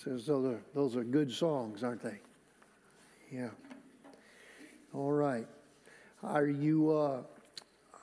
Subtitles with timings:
[0.00, 2.18] says those are, those are good songs, aren't they?
[3.30, 3.50] Yeah.
[4.92, 5.46] All right.
[6.22, 7.22] Are you, uh,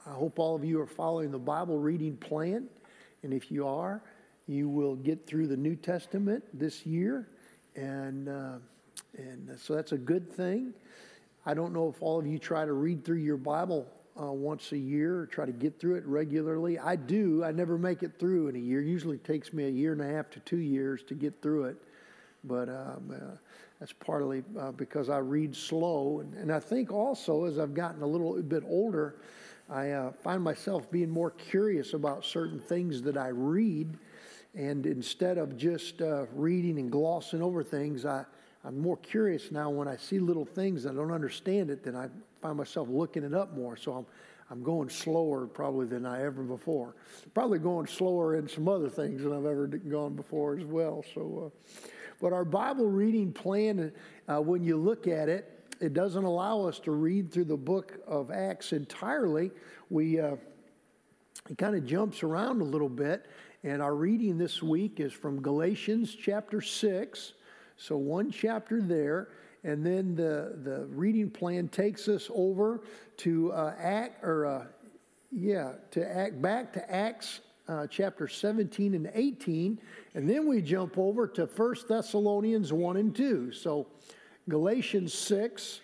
[0.05, 2.67] I hope all of you are following the Bible reading plan.
[3.23, 4.01] And if you are,
[4.47, 7.29] you will get through the New Testament this year.
[7.75, 8.57] And, uh,
[9.17, 10.73] and so that's a good thing.
[11.45, 13.87] I don't know if all of you try to read through your Bible
[14.19, 16.77] uh, once a year try to get through it regularly.
[16.77, 17.43] I do.
[17.43, 18.81] I never make it through in a year.
[18.81, 21.65] Usually it takes me a year and a half to two years to get through
[21.65, 21.77] it.
[22.43, 23.37] But um, uh,
[23.79, 26.19] that's partly uh, because I read slow.
[26.19, 29.15] And, and, I think also as I've gotten a little bit older,
[29.69, 33.97] I uh, find myself being more curious about certain things that I read.
[34.55, 38.25] And instead of just uh, reading and glossing over things, I,
[38.65, 41.95] I'm more curious now when I see little things that I don't understand it, then
[41.95, 42.07] I
[42.41, 43.75] find myself looking it up more.
[43.75, 44.05] So I'm,
[44.49, 46.95] I'm going slower probably than I ever before.
[47.33, 51.03] Probably going slower in some other things than I've ever gone before as well.
[51.13, 51.79] So, uh,
[52.21, 53.91] but our Bible reading plan,
[54.29, 55.49] uh, when you look at it,
[55.81, 59.51] it doesn't allow us to read through the book of Acts entirely.
[59.89, 60.35] We uh,
[61.49, 63.25] it kind of jumps around a little bit,
[63.63, 67.33] and our reading this week is from Galatians chapter six.
[67.77, 69.29] So one chapter there,
[69.63, 72.81] and then the, the reading plan takes us over
[73.17, 74.65] to uh, Act, or uh,
[75.31, 79.79] yeah, to Act, back to Acts uh, chapter 17 and 18,
[80.15, 83.51] and then we jump over to 1 Thessalonians 1 and 2.
[83.51, 83.87] So
[84.49, 85.79] Galatians 6,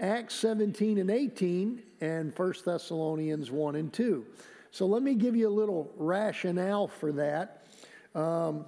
[0.00, 4.24] Acts 17 and 18, and 1 Thessalonians 1 and 2.
[4.70, 7.64] So let me give you a little rationale for that.
[8.14, 8.64] Um,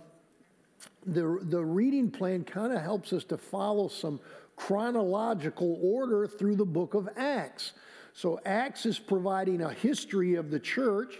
[1.06, 4.20] the, the reading plan kind of helps us to follow some
[4.56, 7.72] chronological order through the book of Acts.
[8.12, 11.14] So, Acts is providing a history of the church,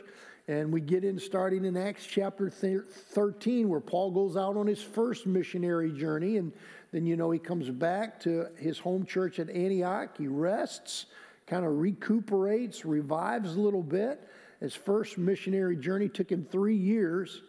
[0.49, 4.83] and we get in starting in Acts chapter 13, where Paul goes out on his
[4.83, 6.37] first missionary journey.
[6.37, 6.53] And
[6.93, 10.17] then, you know, he comes back to his home church at Antioch.
[10.19, 11.07] He rests,
[11.47, 14.29] kind of recuperates, revives a little bit.
[14.59, 17.43] His first missionary journey took him three years.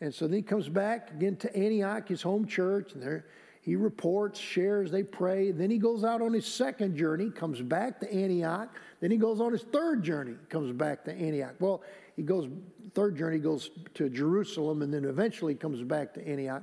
[0.00, 3.26] And so then he comes back again to Antioch, his home church, and there
[3.62, 5.50] he reports, shares, they pray.
[5.50, 8.74] Then he goes out on his second journey, comes back to Antioch.
[9.00, 11.54] Then he goes on his third journey, comes back to Antioch.
[11.60, 11.82] Well,
[12.16, 12.48] he goes,
[12.94, 16.62] third journey goes to Jerusalem, and then eventually comes back to Antioch.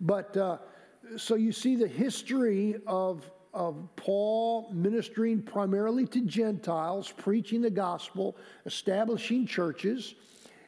[0.00, 0.58] But uh,
[1.16, 8.36] so you see the history of, of Paul ministering primarily to Gentiles, preaching the gospel,
[8.64, 10.16] establishing churches,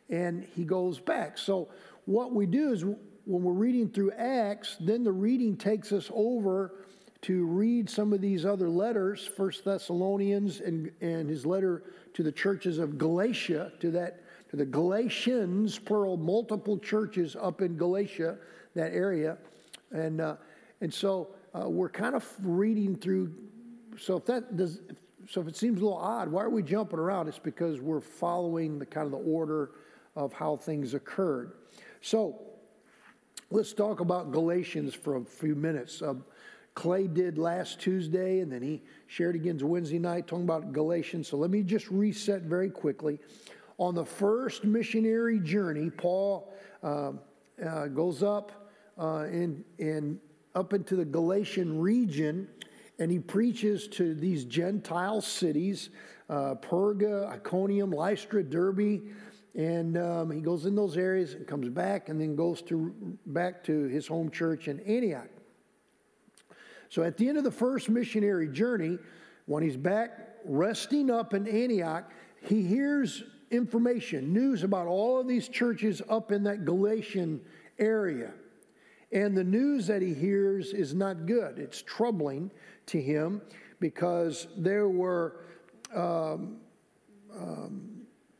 [0.08, 1.36] and he goes back.
[1.36, 1.68] So
[2.08, 2.96] what we do is when
[3.26, 6.86] we're reading through Acts, then the reading takes us over
[7.20, 11.82] to read some of these other letters, First Thessalonians and, and his letter
[12.14, 17.76] to the churches of Galatia, to that to the Galatians, plural, multiple churches up in
[17.76, 18.38] Galatia,
[18.74, 19.36] that area,
[19.90, 20.36] and uh,
[20.80, 23.34] and so uh, we're kind of reading through.
[23.98, 24.80] So if that does,
[25.28, 27.28] so if it seems a little odd, why are we jumping around?
[27.28, 29.72] It's because we're following the kind of the order
[30.16, 31.52] of how things occurred.
[32.00, 32.48] So
[33.50, 36.02] Let's talk about Galatians for a few minutes.
[36.02, 36.16] Uh,
[36.74, 41.28] Clay did last Tuesday, and then he shared again Wednesday night talking about Galatians.
[41.28, 43.18] So let me just reset very quickly.
[43.78, 47.12] On the first missionary journey, Paul uh,
[47.64, 50.20] uh, goes up uh, in, in,
[50.54, 52.46] up into the Galatian region,
[52.98, 55.88] and he preaches to these Gentile cities
[56.28, 59.00] uh, Perga, Iconium, Lystra, Derbe,
[59.54, 62.94] and um, he goes in those areas and comes back and then goes to
[63.26, 65.28] back to his home church in Antioch.
[66.88, 68.98] So at the end of the first missionary journey,
[69.46, 70.10] when he's back
[70.44, 72.10] resting up in Antioch,
[72.42, 77.40] he hears information, news about all of these churches up in that Galatian
[77.78, 78.32] area.
[79.10, 81.58] And the news that he hears is not good.
[81.58, 82.50] It's troubling
[82.86, 83.40] to him
[83.80, 85.40] because there were
[85.94, 86.58] um,
[87.34, 87.97] um,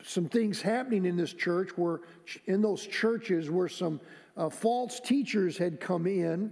[0.09, 2.01] some things happening in this church where
[2.47, 4.01] in those churches where some
[4.39, 6.51] uh, false teachers had come in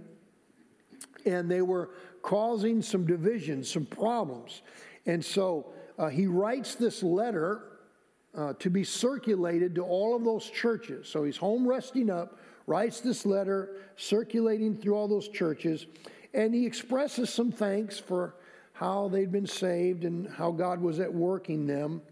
[1.25, 1.89] and they were
[2.21, 4.61] causing some divisions, some problems.
[5.07, 7.79] And so uh, he writes this letter
[8.35, 11.07] uh, to be circulated to all of those churches.
[11.07, 12.37] So he's home resting up,
[12.67, 15.87] writes this letter, circulating through all those churches,
[16.31, 18.35] and he expresses some thanks for
[18.73, 22.03] how they'd been saved and how God was at work in them.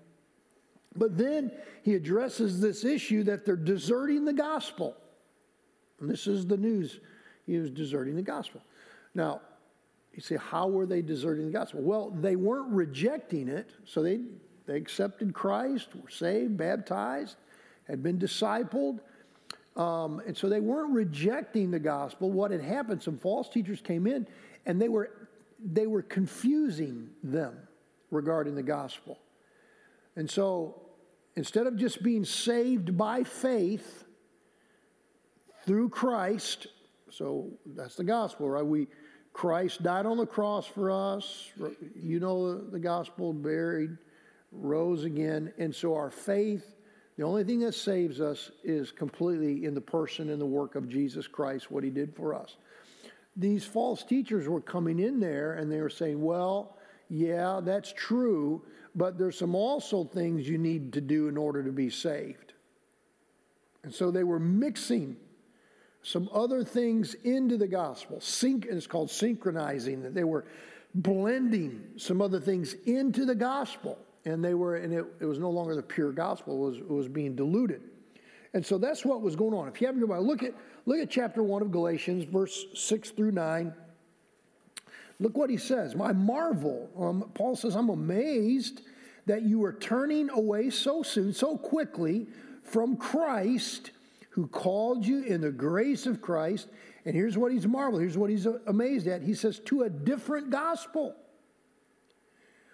[0.95, 1.51] But then
[1.83, 4.95] he addresses this issue that they're deserting the gospel.
[5.99, 6.99] And this is the news.
[7.45, 8.61] He was deserting the gospel.
[9.13, 9.41] Now,
[10.13, 11.81] you say, how were they deserting the gospel?
[11.81, 13.69] Well, they weren't rejecting it.
[13.83, 14.21] So they,
[14.65, 17.35] they accepted Christ, were saved, baptized,
[17.87, 18.99] had been discipled.
[19.75, 22.31] Um, and so they weren't rejecting the gospel.
[22.31, 24.25] What had happened, some false teachers came in
[24.65, 25.11] and they were,
[25.59, 27.57] they were confusing them
[28.09, 29.19] regarding the gospel.
[30.15, 30.81] And so
[31.35, 34.03] instead of just being saved by faith
[35.65, 36.67] through Christ,
[37.09, 38.65] so that's the gospel, right?
[38.65, 38.87] We
[39.35, 41.51] Christ died on the cross for us.
[41.93, 43.97] You know the gospel, buried,
[44.53, 45.51] rose again.
[45.57, 46.63] And so our faith,
[47.17, 50.87] the only thing that saves us is completely in the person and the work of
[50.87, 52.55] Jesus Christ, what he did for us.
[53.35, 56.77] These false teachers were coming in there and they were saying, well,
[57.09, 58.63] yeah, that's true,
[58.95, 62.53] but there's some also things you need to do in order to be saved.
[63.83, 65.17] And so they were mixing
[66.01, 68.21] some other things into the gospel.
[68.21, 70.45] It's called synchronizing, that they were
[70.93, 73.97] blending some other things into the gospel.
[74.23, 76.89] And they were, and it, it was no longer the pure gospel, it was, it
[76.89, 77.81] was being diluted.
[78.53, 79.67] And so that's what was going on.
[79.67, 80.53] If you have your Bible, look at,
[80.85, 83.73] look at chapter 1 of Galatians, verse 6 through 9.
[85.19, 85.95] Look what he says.
[85.99, 86.89] I marvel.
[86.97, 88.81] Um, Paul says, I'm amazed
[89.25, 92.27] that you are turning away so soon, so quickly
[92.63, 93.91] from Christ
[94.31, 96.67] who called you in the grace of Christ.
[97.05, 99.21] And here's what he's marveled, here's what he's amazed at.
[99.21, 101.15] He says, to a different gospel,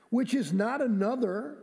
[0.09, 1.57] which is not another,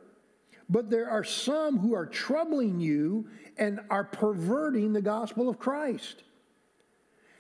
[0.71, 3.27] but there are some who are troubling you
[3.57, 6.23] and are perverting the gospel of Christ.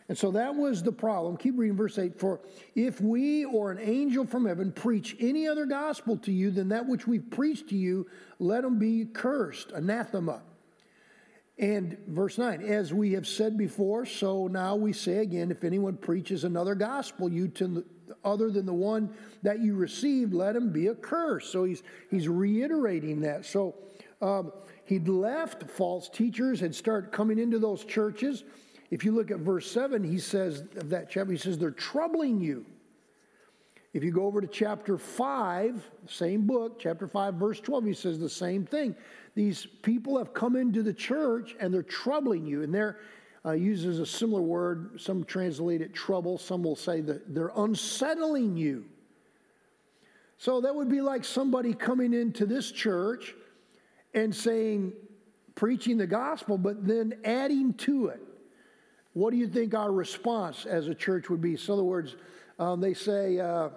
[0.08, 1.36] And so that was the problem.
[1.36, 2.18] Keep reading verse 8.
[2.18, 2.40] For
[2.74, 6.86] if we or an angel from heaven preach any other gospel to you than that
[6.86, 8.06] which we've preached to you,
[8.38, 10.40] let him be cursed, anathema.
[11.58, 15.96] And verse 9, as we have said before, so now we say again, if anyone
[15.96, 17.84] preaches another gospel you to
[18.24, 19.10] other than the one
[19.42, 21.52] that you received, let him be accursed.
[21.52, 23.44] So he's he's reiterating that.
[23.44, 23.74] So
[24.22, 24.52] um,
[24.84, 28.44] he'd left false teachers and started coming into those churches.
[28.90, 32.40] If you look at verse 7, he says of that chapter, he says, they're troubling
[32.40, 32.64] you.
[33.92, 38.18] If you go over to chapter 5, same book, chapter 5, verse 12, he says
[38.18, 38.94] the same thing
[39.34, 42.62] these people have come into the church and they're troubling you.
[42.62, 42.98] And they're
[43.46, 45.00] uh, uses a similar word.
[45.00, 46.38] Some translate it trouble.
[46.38, 48.84] Some will say that they're unsettling you.
[50.38, 53.34] So that would be like somebody coming into this church
[54.14, 54.92] and saying,
[55.54, 58.20] preaching the gospel, but then adding to it.
[59.18, 61.56] What do you think our response as a church would be?
[61.56, 62.14] So, in other words,
[62.60, 63.70] um, they say, uh,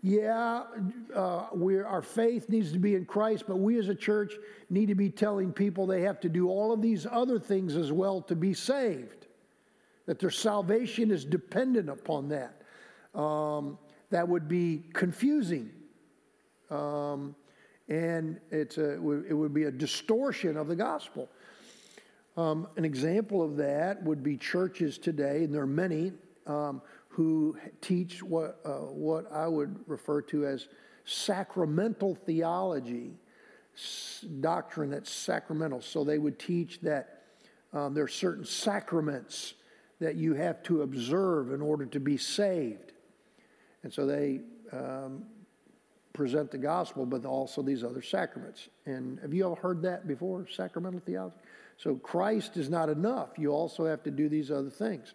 [0.00, 0.62] yeah,
[1.14, 1.48] uh,
[1.86, 4.32] our faith needs to be in Christ, but we as a church
[4.70, 7.92] need to be telling people they have to do all of these other things as
[7.92, 9.26] well to be saved,
[10.06, 12.62] that their salvation is dependent upon that.
[13.14, 13.76] Um,
[14.08, 15.72] that would be confusing.
[16.70, 17.36] Um,
[17.88, 21.28] and it's a, it would be a distortion of the gospel.
[22.36, 26.12] Um, an example of that would be churches today, and there are many.
[26.46, 26.82] Um,
[27.16, 30.68] who teach what, uh, what I would refer to as
[31.06, 33.12] sacramental theology,
[34.40, 35.80] doctrine that's sacramental.
[35.80, 37.22] So they would teach that
[37.72, 39.54] um, there are certain sacraments
[39.98, 42.92] that you have to observe in order to be saved.
[43.82, 44.40] And so they
[44.70, 45.24] um,
[46.12, 48.68] present the gospel, but also these other sacraments.
[48.84, 51.36] And have you all heard that before, sacramental theology?
[51.76, 53.30] So Christ is not enough.
[53.38, 55.14] You also have to do these other things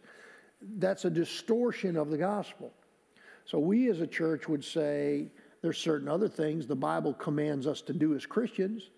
[0.78, 2.72] that's a distortion of the gospel.
[3.46, 5.28] So we as a church would say
[5.62, 8.90] there's certain other things the Bible commands us to do as Christians.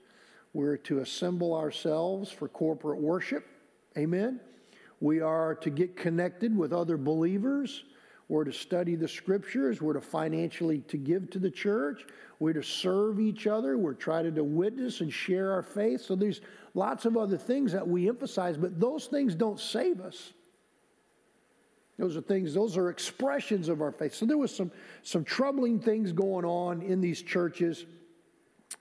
[0.54, 3.46] We're to assemble ourselves for corporate worship.
[3.98, 4.40] Amen.
[5.00, 7.84] We are to get connected with other believers.
[8.30, 9.82] We're to study the scriptures.
[9.82, 12.06] We're to financially to give to the church.
[12.40, 13.78] We're to serve each other.
[13.78, 16.02] We're trying to witness and share our faith.
[16.02, 16.42] So there's
[16.74, 20.34] lots of other things that we emphasize, but those things don't save us.
[22.00, 24.16] Those are things, those are expressions of our faith.
[24.16, 24.72] So there was some,
[25.04, 27.86] some troubling things going on in these churches.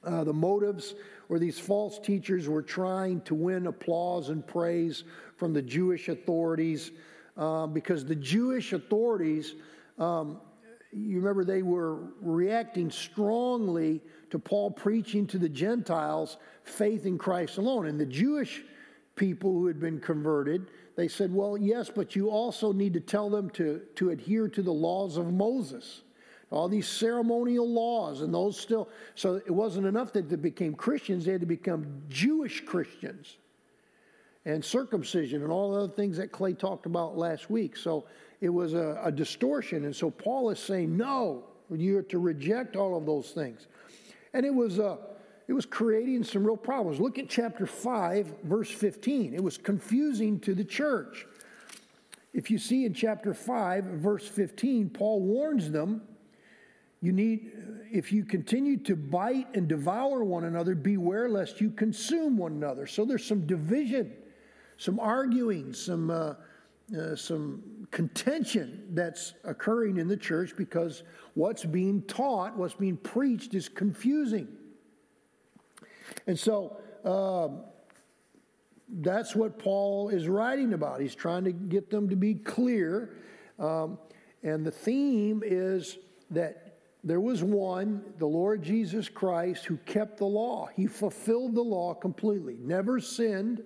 [0.02, 0.94] Uh, the motives
[1.28, 5.04] or these false teachers were trying to win applause and praise
[5.36, 6.90] from the Jewish authorities
[7.36, 9.54] uh, because the Jewish authorities,
[9.98, 10.40] um,
[10.92, 17.58] you remember, they were reacting strongly to Paul preaching to the Gentiles faith in Christ
[17.58, 17.86] alone.
[17.86, 18.62] And the Jewish
[19.16, 23.30] people who had been converted, they said, Well, yes, but you also need to tell
[23.30, 26.02] them to, to adhere to the laws of Moses.
[26.50, 28.90] All these ceremonial laws, and those still.
[29.14, 33.38] So it wasn't enough that they became Christians, they had to become Jewish Christians.
[34.44, 37.76] And circumcision and all the other things that Clay talked about last week.
[37.76, 38.06] So
[38.40, 39.84] it was a, a distortion.
[39.84, 43.68] And so Paul is saying, No, you're to reject all of those things.
[44.34, 44.98] And it was a
[45.48, 47.00] it was creating some real problems.
[47.00, 49.34] Look at chapter 5, verse 15.
[49.34, 51.26] It was confusing to the church.
[52.32, 56.02] If you see in chapter 5, verse 15, Paul warns them
[57.02, 57.50] you need,
[57.90, 62.86] if you continue to bite and devour one another, beware lest you consume one another.
[62.86, 64.12] So there's some division,
[64.76, 66.34] some arguing, some, uh,
[66.98, 71.02] uh, some contention that's occurring in the church because
[71.34, 74.48] what's being taught, what's being preached is confusing.
[76.26, 77.64] And so um,
[79.00, 81.00] that's what Paul is writing about.
[81.00, 83.14] He's trying to get them to be clear.
[83.58, 83.98] Um,
[84.42, 85.98] and the theme is
[86.30, 90.68] that there was one, the Lord Jesus Christ, who kept the law.
[90.74, 93.62] He fulfilled the law completely, never sinned.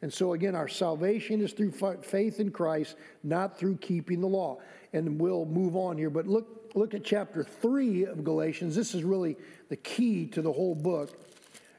[0.00, 4.58] And so, again, our salvation is through faith in Christ, not through keeping the law.
[4.92, 6.10] And we'll move on here.
[6.10, 8.76] But look, look at chapter 3 of Galatians.
[8.76, 9.36] This is really
[9.68, 11.18] the key to the whole book.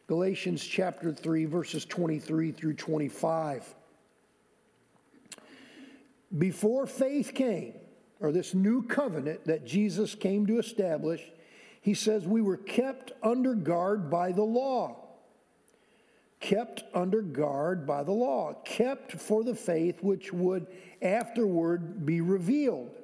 [0.08, 3.76] Galatians chapter 3, verses 23 through 25.
[6.38, 7.74] Before faith came,
[8.20, 11.22] or this new covenant that Jesus came to establish,
[11.82, 14.99] he says we were kept under guard by the law.
[16.40, 20.68] Kept under guard by the law, kept for the faith which would
[21.02, 22.96] afterward be revealed.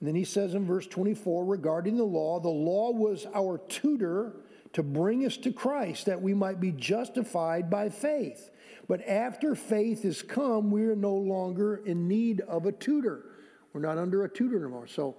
[0.00, 4.36] And then he says in verse 24 regarding the law, the law was our tutor
[4.72, 8.50] to bring us to Christ that we might be justified by faith.
[8.88, 13.24] But after faith has come, we are no longer in need of a tutor.
[13.72, 14.86] We're not under a tutor anymore.
[14.86, 15.16] So,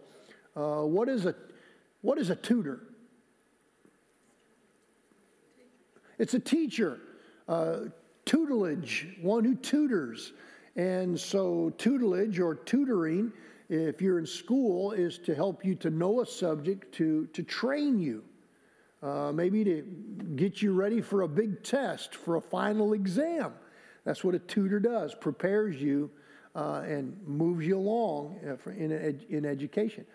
[0.55, 1.35] uh, what is a
[2.01, 2.81] what is a tutor?
[6.17, 6.99] It's a teacher,
[7.47, 7.77] uh,
[8.25, 10.33] tutelage, one who tutors.
[10.75, 13.31] And so, tutelage or tutoring,
[13.69, 17.99] if you're in school, is to help you to know a subject, to, to train
[17.99, 18.23] you
[19.05, 19.83] uh, maybe to
[20.35, 23.53] get you ready for a big test, for a final exam.
[24.03, 26.09] That's what a tutor does, prepares you
[26.55, 30.05] uh, and moves you along uh, in, in education.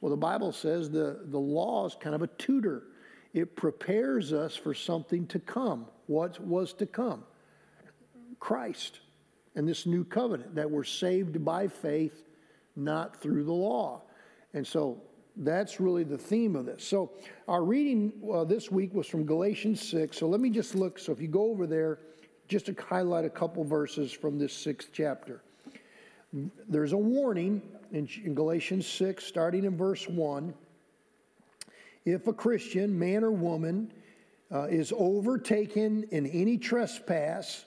[0.00, 2.84] Well, the Bible says the, the law is kind of a tutor.
[3.36, 5.84] It prepares us for something to come.
[6.06, 7.22] What was to come?
[8.40, 9.00] Christ
[9.54, 12.24] and this new covenant that we're saved by faith,
[12.76, 14.00] not through the law.
[14.54, 15.02] And so
[15.36, 16.82] that's really the theme of this.
[16.82, 17.12] So,
[17.46, 20.16] our reading uh, this week was from Galatians 6.
[20.16, 20.98] So, let me just look.
[20.98, 21.98] So, if you go over there,
[22.48, 25.42] just to highlight a couple verses from this sixth chapter.
[26.68, 27.60] There's a warning
[27.92, 30.54] in, in Galatians 6, starting in verse 1.
[32.06, 33.92] If a Christian, man or woman,
[34.50, 37.66] uh, is overtaken in any trespass,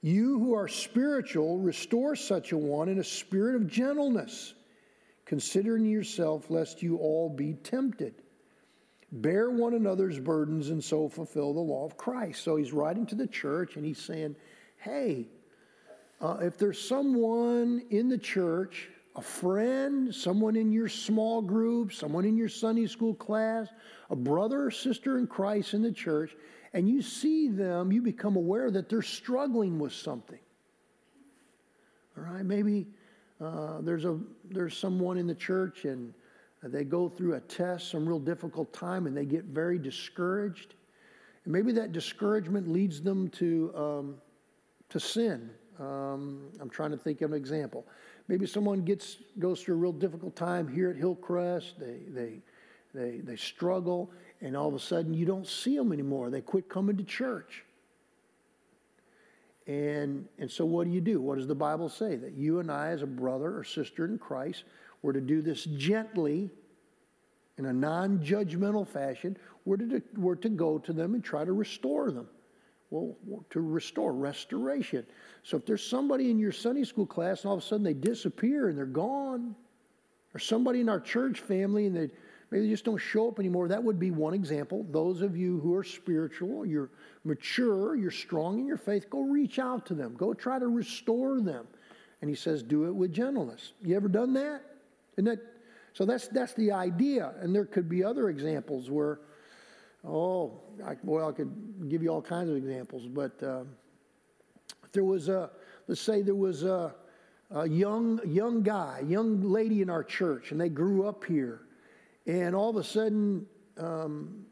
[0.00, 4.54] you who are spiritual, restore such a one in a spirit of gentleness
[5.26, 8.14] considering yourself, lest you all be tempted.
[9.12, 12.42] Bear one another's burdens and so fulfill the law of Christ.
[12.42, 14.36] So he's writing to the church and he's saying,
[14.78, 15.28] hey,
[16.22, 22.24] uh, if there's someone in the church, a friend, someone in your small group, someone
[22.24, 23.66] in your Sunday school class,
[24.10, 26.36] a brother or sister in Christ in the church,
[26.72, 30.38] and you see them, you become aware that they're struggling with something.
[32.16, 32.86] All right, maybe
[33.40, 34.20] uh, there's, a,
[34.52, 36.14] there's someone in the church and
[36.62, 40.76] they go through a test, some real difficult time, and they get very discouraged.
[41.44, 44.14] And maybe that discouragement leads them to, um,
[44.90, 45.50] to sin.
[45.80, 47.84] Um, I'm trying to think of an example.
[48.28, 51.80] Maybe someone gets, goes through a real difficult time here at Hillcrest.
[51.80, 52.40] They, they,
[52.94, 54.10] they, they struggle,
[54.42, 56.28] and all of a sudden you don't see them anymore.
[56.28, 57.64] They quit coming to church.
[59.66, 61.20] And, and so, what do you do?
[61.20, 62.16] What does the Bible say?
[62.16, 64.64] That you and I, as a brother or sister in Christ,
[65.02, 66.50] were to do this gently,
[67.58, 69.36] in a non judgmental fashion.
[69.64, 72.28] We're to, we're to go to them and try to restore them.
[72.90, 73.16] Well,
[73.50, 75.04] to restore, restoration.
[75.42, 77.94] So, if there's somebody in your Sunday school class and all of a sudden they
[77.94, 79.54] disappear and they're gone,
[80.34, 82.10] or somebody in our church family and they
[82.50, 84.86] maybe they just don't show up anymore, that would be one example.
[84.90, 86.90] Those of you who are spiritual, you're
[87.24, 90.14] mature, you're strong in your faith, go reach out to them.
[90.16, 91.66] Go try to restore them.
[92.20, 93.74] And he says, do it with gentleness.
[93.82, 94.62] You ever done that?
[95.16, 95.38] Isn't that
[95.92, 97.34] so that's that's the idea.
[97.40, 99.20] And there could be other examples where,
[100.08, 103.64] oh, I, well, I could give you all kinds of examples, but uh,
[104.92, 105.50] there was a,
[105.86, 106.94] let's say there was a,
[107.50, 111.62] a young young guy, young lady in our church, and they grew up here,
[112.26, 113.46] and all of a sudden
[113.78, 114.44] um,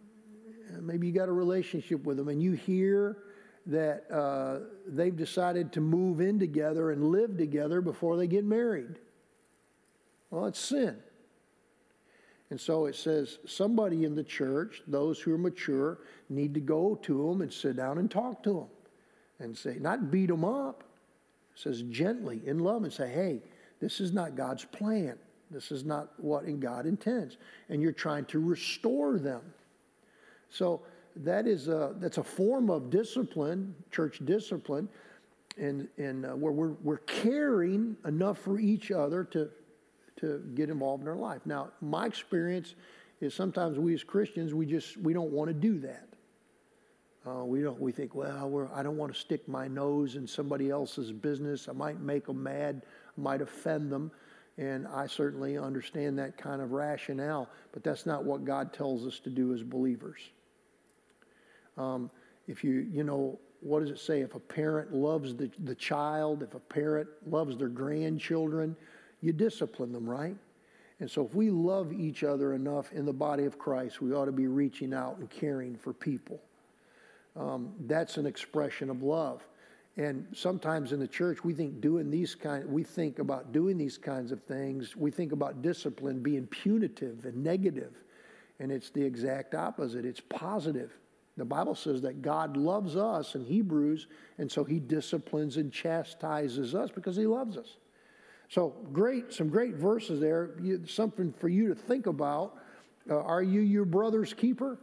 [0.81, 3.19] maybe you got a relationship with them and you hear
[3.67, 8.99] that uh, they've decided to move in together and live together before they get married.
[10.31, 10.97] Well, it's sin.
[12.51, 15.99] And so it says somebody in the church, those who are mature,
[16.29, 18.67] need to go to them and sit down and talk to them
[19.41, 20.85] and say, not beat them up.
[21.55, 23.43] It says gently in love and say, hey,
[23.81, 25.19] this is not God's plan.
[25.51, 27.37] This is not what God intends.
[27.69, 29.43] And you're trying to restore them.
[30.51, 30.83] So
[31.17, 34.89] that is a, that's a form of discipline, church discipline,
[35.59, 39.49] and, and uh, where we're, we're caring enough for each other to,
[40.17, 41.43] to get involved in our life.
[41.45, 42.75] Now, my experience
[43.21, 46.09] is sometimes we as Christians, we just, we don't want to do that.
[47.27, 47.81] Uh, we don't.
[47.81, 51.69] We think, well, I don't want to stick my nose in somebody else's business.
[51.69, 52.83] I might make them mad.
[53.19, 54.13] I might offend them,
[54.59, 57.49] and I certainly understand that kind of rationale.
[57.73, 60.21] But that's not what God tells us to do as believers.
[61.77, 62.13] Um,
[62.47, 64.21] if you, you know, what does it say?
[64.21, 68.77] If a parent loves the, the child, if a parent loves their grandchildren,
[69.27, 70.37] you discipline them, right?
[71.01, 74.25] And so if we love each other enough in the body of Christ, we ought
[74.27, 76.41] to be reaching out and caring for people.
[77.35, 79.47] Um, that's an expression of love.
[79.99, 83.99] And sometimes in the church, we think doing these kind, we think about doing these
[83.99, 84.97] kinds of things.
[84.97, 87.95] We think about discipline being punitive and negative,
[88.59, 90.05] and it's the exact opposite.
[90.05, 90.93] It's positive.
[91.39, 94.07] The Bible says that God loves us in Hebrews,
[94.39, 97.77] and so He disciplines and chastises us because He loves us.
[98.49, 100.51] So great, some great verses there.
[100.87, 102.57] something for you to think about.
[103.11, 104.79] Uh, are you your brother's keeper?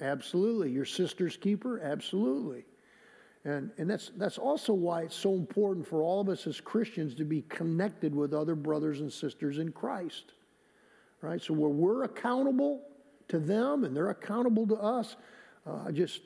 [0.00, 0.70] Absolutely.
[0.70, 1.80] Your sister's keeper?
[1.80, 2.64] Absolutely.
[3.44, 7.14] And, and that's, that's also why it's so important for all of us as Christians
[7.16, 10.32] to be connected with other brothers and sisters in Christ.
[11.20, 11.42] Right?
[11.42, 12.82] So where we're accountable
[13.28, 15.16] to them and they're accountable to us,
[15.66, 16.22] uh, just,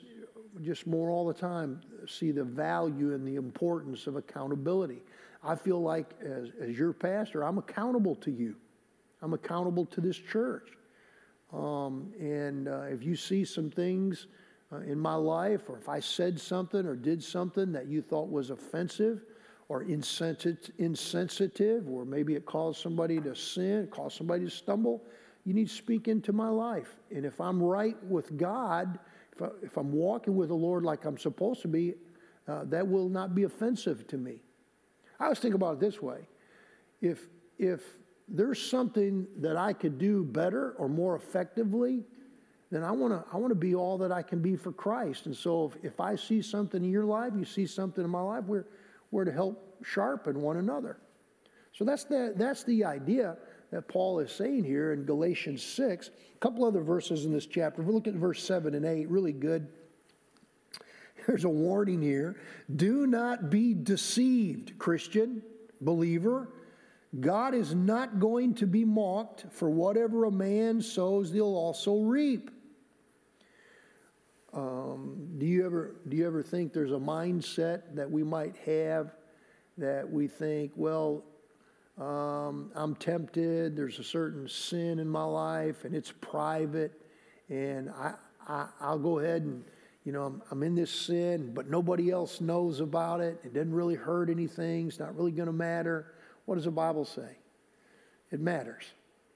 [0.61, 5.01] just more all the time see the value and the importance of accountability.
[5.47, 8.55] I feel like as, as your pastor, I'm accountable to you.
[9.21, 10.67] I'm accountable to this church.
[11.53, 14.27] Um, and uh, if you see some things
[14.73, 18.29] uh, in my life, or if I said something or did something that you thought
[18.29, 19.23] was offensive
[19.69, 25.01] or insensitive, or maybe it caused somebody to sin, caused somebody to stumble,
[25.45, 26.97] you need to speak into my life.
[27.09, 28.99] And if I'm right with God,
[29.31, 31.93] if, I, I'm walking with the Lord like I'm supposed to be,
[32.49, 34.41] uh, that will not be offensive to me.
[35.19, 36.27] I always think about it this way.
[37.01, 37.27] If,
[37.57, 37.81] if
[38.27, 42.03] there's something that I could do better or more effectively,
[42.69, 45.25] then I want to I want to be all that I can be for Christ.
[45.25, 48.21] And so if, if I see something in your life, you see something in my
[48.21, 48.65] life, we're,
[49.11, 50.97] we're to help sharpen one another.
[51.71, 53.37] So that's the, that's the idea
[53.71, 56.09] that Paul is saying here in Galatians 6.
[56.09, 57.81] A couple other verses in this chapter.
[57.81, 59.67] If we look at verse 7 and 8, really good.
[61.27, 62.37] There's a warning here.
[62.73, 65.43] Do not be deceived, Christian,
[65.81, 66.49] believer.
[67.19, 72.49] God is not going to be mocked, for whatever a man sows, he'll also reap.
[74.53, 79.13] Um, do you ever do you ever think there's a mindset that we might have
[79.77, 81.23] that we think, well,
[81.97, 83.75] um, I'm tempted.
[83.75, 86.93] There's a certain sin in my life, and it's private,
[87.49, 88.13] and I,
[88.79, 89.63] I will go ahead and
[90.07, 93.41] you know I'm, I'm in this sin, but nobody else knows about it.
[93.43, 94.87] It doesn't really hurt anything.
[94.87, 96.13] It's not really going to matter.
[96.45, 97.27] What does the Bible say?
[98.31, 98.85] It matters.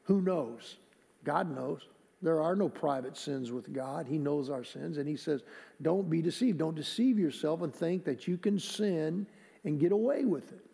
[0.04, 0.78] Who knows?
[1.26, 1.82] God knows.
[2.22, 4.08] There are no private sins with God.
[4.08, 4.98] He knows our sins.
[4.98, 5.44] And He says,
[5.82, 6.60] don't be deceived.
[6.60, 9.28] Don't deceive yourself and think that you can sin
[9.66, 10.66] and get away with it.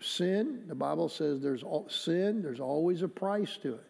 [0.00, 3.86] Sin, the Bible says there's all, sin, there's always a price to it.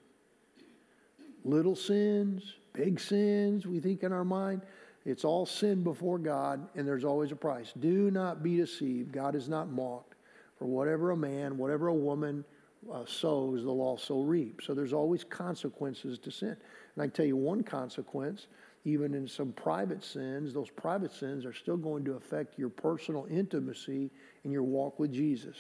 [1.43, 4.63] Little sins, big sins, we think in our mind,
[5.05, 7.73] it's all sin before God, and there's always a price.
[7.79, 9.13] Do not be deceived.
[9.13, 10.15] God is not mocked.
[10.59, 12.45] For whatever a man, whatever a woman
[12.93, 14.61] uh, sows, they'll also reap.
[14.63, 16.57] So there's always consequences to sin.
[16.95, 18.47] And I can tell you one consequence,
[18.85, 23.27] even in some private sins, those private sins are still going to affect your personal
[23.31, 24.11] intimacy
[24.45, 25.57] and your walk with Jesus.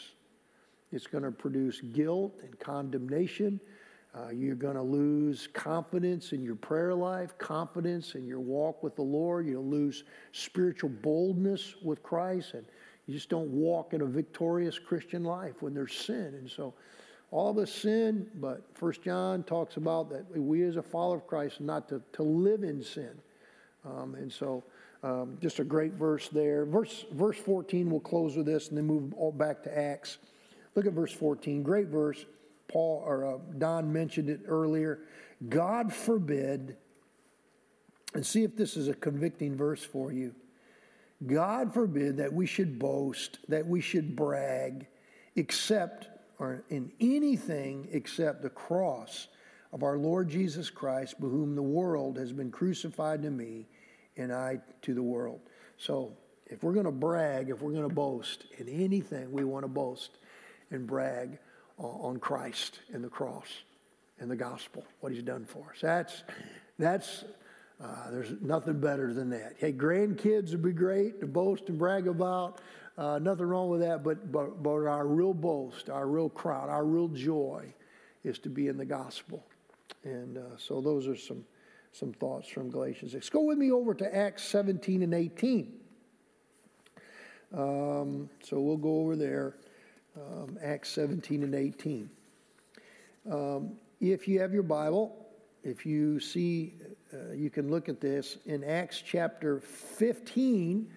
[0.92, 3.60] It's going to produce guilt and condemnation.
[4.14, 8.94] Uh, you're going to lose confidence in your prayer life, confidence in your walk with
[8.94, 9.46] the Lord.
[9.46, 12.52] You'll lose spiritual boldness with Christ.
[12.52, 12.66] And
[13.06, 16.34] you just don't walk in a victorious Christian life when there's sin.
[16.34, 16.74] And so
[17.30, 21.26] all of us sin, but First John talks about that we as a follower of
[21.26, 23.12] Christ not to, to live in sin.
[23.86, 24.62] Um, and so
[25.02, 26.66] um, just a great verse there.
[26.66, 30.18] Verse, verse 14, we'll close with this and then move all back to Acts.
[30.74, 31.62] Look at verse 14.
[31.62, 32.26] Great verse.
[32.72, 35.00] Paul or uh, Don mentioned it earlier.
[35.48, 36.76] God forbid,
[38.14, 40.34] and see if this is a convicting verse for you.
[41.26, 44.86] God forbid that we should boast, that we should brag,
[45.36, 46.08] except
[46.38, 49.28] or in anything except the cross
[49.72, 53.66] of our Lord Jesus Christ, by whom the world has been crucified to me,
[54.16, 55.40] and I to the world.
[55.78, 59.64] So, if we're going to brag, if we're going to boast in anything, we want
[59.64, 60.18] to boast
[60.70, 61.38] and brag
[61.88, 63.48] on Christ and the cross
[64.18, 65.80] and the gospel, what He's done for us.
[65.80, 66.22] That's
[66.78, 67.24] that's
[67.82, 69.54] uh, there's nothing better than that.
[69.58, 72.60] Hey, grandkids would be great to boast and brag about.
[72.96, 76.84] Uh, nothing wrong with that, but, but, but our real boast, our real crown, our
[76.84, 77.72] real joy
[78.22, 79.44] is to be in the gospel.
[80.04, 81.44] And uh, so those are some,
[81.92, 83.30] some thoughts from Galatians 6.
[83.30, 85.72] Go with me over to Acts 17 and 18.
[87.54, 89.56] Um, so we'll go over there,
[90.16, 92.10] um, Acts 17 and 18.
[93.30, 95.26] Um, if you have your Bible,
[95.62, 96.74] if you see,
[97.12, 98.38] uh, you can look at this.
[98.46, 100.90] In Acts chapter 15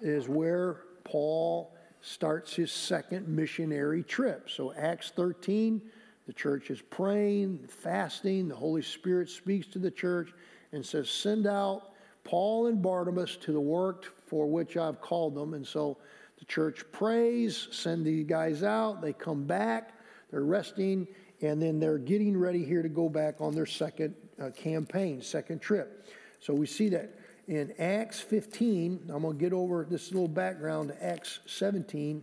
[0.00, 4.48] is where Paul starts his second missionary trip.
[4.48, 5.82] So, Acts 13,
[6.26, 10.32] the church is praying, fasting, the Holy Spirit speaks to the church
[10.72, 15.54] and says, Send out Paul and Barnabas to the work for which I've called them.
[15.54, 15.98] And so
[16.38, 19.92] the church prays, send the guys out, they come back,
[20.30, 21.06] they're resting,
[21.40, 25.60] and then they're getting ready here to go back on their second uh, campaign, second
[25.60, 26.06] trip.
[26.40, 27.18] So we see that
[27.48, 29.10] in Acts 15.
[29.12, 32.22] I'm going to get over this little background to Acts 17.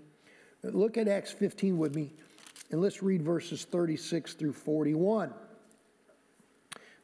[0.63, 2.13] Look at Acts 15 with me,
[2.71, 5.33] and let's read verses 36 through 41.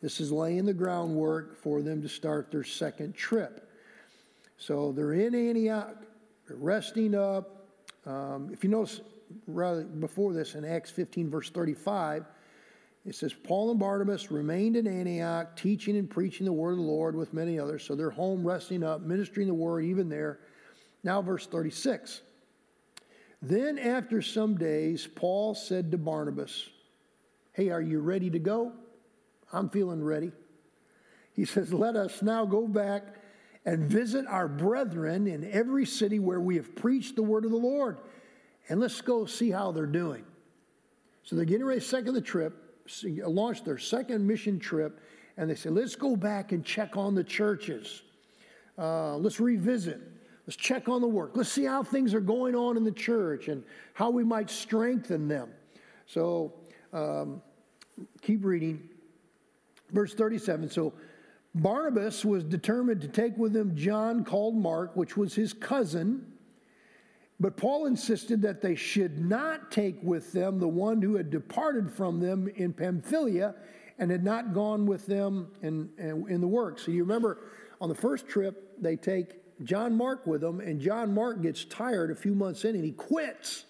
[0.01, 3.69] This is laying the groundwork for them to start their second trip.
[4.57, 5.95] So they're in Antioch,
[6.55, 7.67] resting up.
[8.05, 9.01] Um, if you notice,
[9.47, 12.25] rather before this in Acts 15, verse 35,
[13.05, 16.83] it says, Paul and Barnabas remained in Antioch, teaching and preaching the word of the
[16.83, 17.83] Lord with many others.
[17.83, 20.39] So they're home, resting up, ministering the word even there.
[21.03, 22.21] Now, verse 36.
[23.41, 26.69] Then, after some days, Paul said to Barnabas,
[27.53, 28.73] Hey, are you ready to go?
[29.53, 30.33] I'm feeling ready.
[31.33, 33.18] He says, Let us now go back
[33.69, 37.57] and visit our brethren in every city where we have preached the word of the
[37.57, 37.99] Lord.
[38.67, 40.25] And let's go see how they're doing.
[41.21, 42.65] So they're getting ready second the trip
[43.05, 44.99] launched their second mission trip,
[45.37, 48.01] and they said, let's go back and check on the churches.
[48.75, 50.01] Uh, let's revisit.
[50.47, 51.33] Let's check on the work.
[51.35, 55.27] Let's see how things are going on in the church and how we might strengthen
[55.27, 55.51] them.
[56.07, 56.55] So
[56.91, 57.43] um,
[58.23, 58.89] keep reading.
[59.91, 60.71] Verse 37.
[60.71, 60.91] So
[61.55, 66.29] Barnabas was determined to take with him John called Mark, which was his cousin
[67.39, 71.89] but Paul insisted that they should not take with them the one who had departed
[71.89, 73.55] from them in Pamphylia
[73.97, 76.79] and had not gone with them in, in, the work.
[76.79, 77.37] So you remember
[77.79, 82.11] on the first trip, they take John Mark with them, and John Mark gets tired
[82.11, 83.65] a few months in and he quits.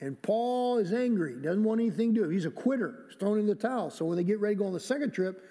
[0.00, 2.28] And Paul is angry, doesn't want anything to do.
[2.28, 3.90] He's a quitter, he's thrown in the towel.
[3.90, 5.44] So when they get ready to go on the second trip,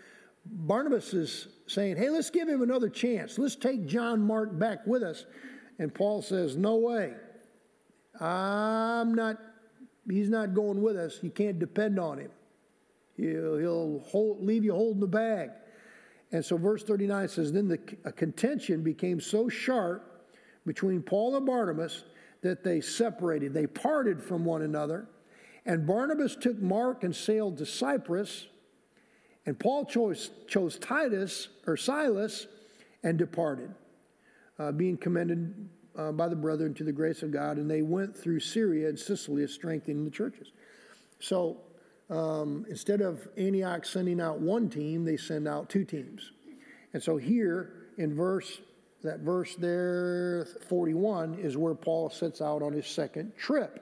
[0.46, 3.38] Barnabas is saying, Hey, let's give him another chance.
[3.38, 5.26] Let's take John Mark back with us.
[5.80, 7.14] And Paul says, No way.
[8.20, 9.38] I'm not,
[10.10, 11.20] he's not going with us.
[11.22, 12.32] You can't depend on him.
[13.18, 15.50] He'll, he'll hold, leave you holding the bag.
[16.32, 20.28] And so verse 39 says, Then the contention became so sharp
[20.66, 22.04] between Paul and Barnabas
[22.42, 23.54] that they separated.
[23.54, 25.08] They parted from one another.
[25.66, 28.48] And Barnabas took Mark and sailed to Cyprus.
[29.46, 32.48] And Paul chose, chose Titus or Silas
[33.04, 33.74] and departed
[34.60, 38.16] uh, being commended uh, by the brethren to the grace of God, and they went
[38.16, 40.52] through Syria and Cilicia, strengthening the churches.
[41.20, 41.58] So
[42.10, 46.32] um, instead of Antioch sending out one team, they send out two teams.
[46.94, 48.62] And so here in verse,
[49.04, 53.82] that verse there, 41, is where Paul sets out on his second trip.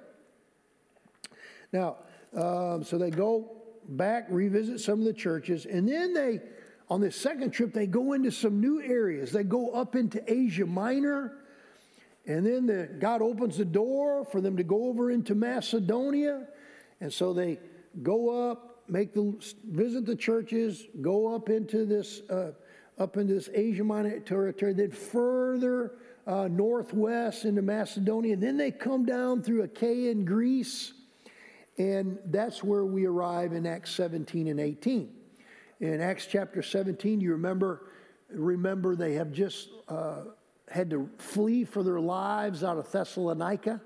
[1.72, 1.98] Now,
[2.36, 6.42] um, so they go back, revisit some of the churches, and then they
[6.90, 9.32] on this second trip, they go into some new areas.
[9.32, 11.34] They go up into Asia Minor,
[12.26, 16.48] and then the, God opens the door for them to go over into Macedonia.
[17.02, 17.60] And so they
[18.02, 19.34] go up, make the
[19.66, 22.52] visit the churches, go up into this uh,
[23.00, 25.94] up into this Asia Minor territory, then further
[26.28, 28.38] uh, northwest into Macedonia.
[28.38, 30.94] Then they come down through Achaia and Greece,
[31.78, 35.14] and that's where we arrive in Acts 17 and 18
[35.92, 37.82] in Acts chapter 17, you remember,
[38.30, 40.22] remember they have just uh,
[40.70, 43.82] had to flee for their lives out of Thessalonica.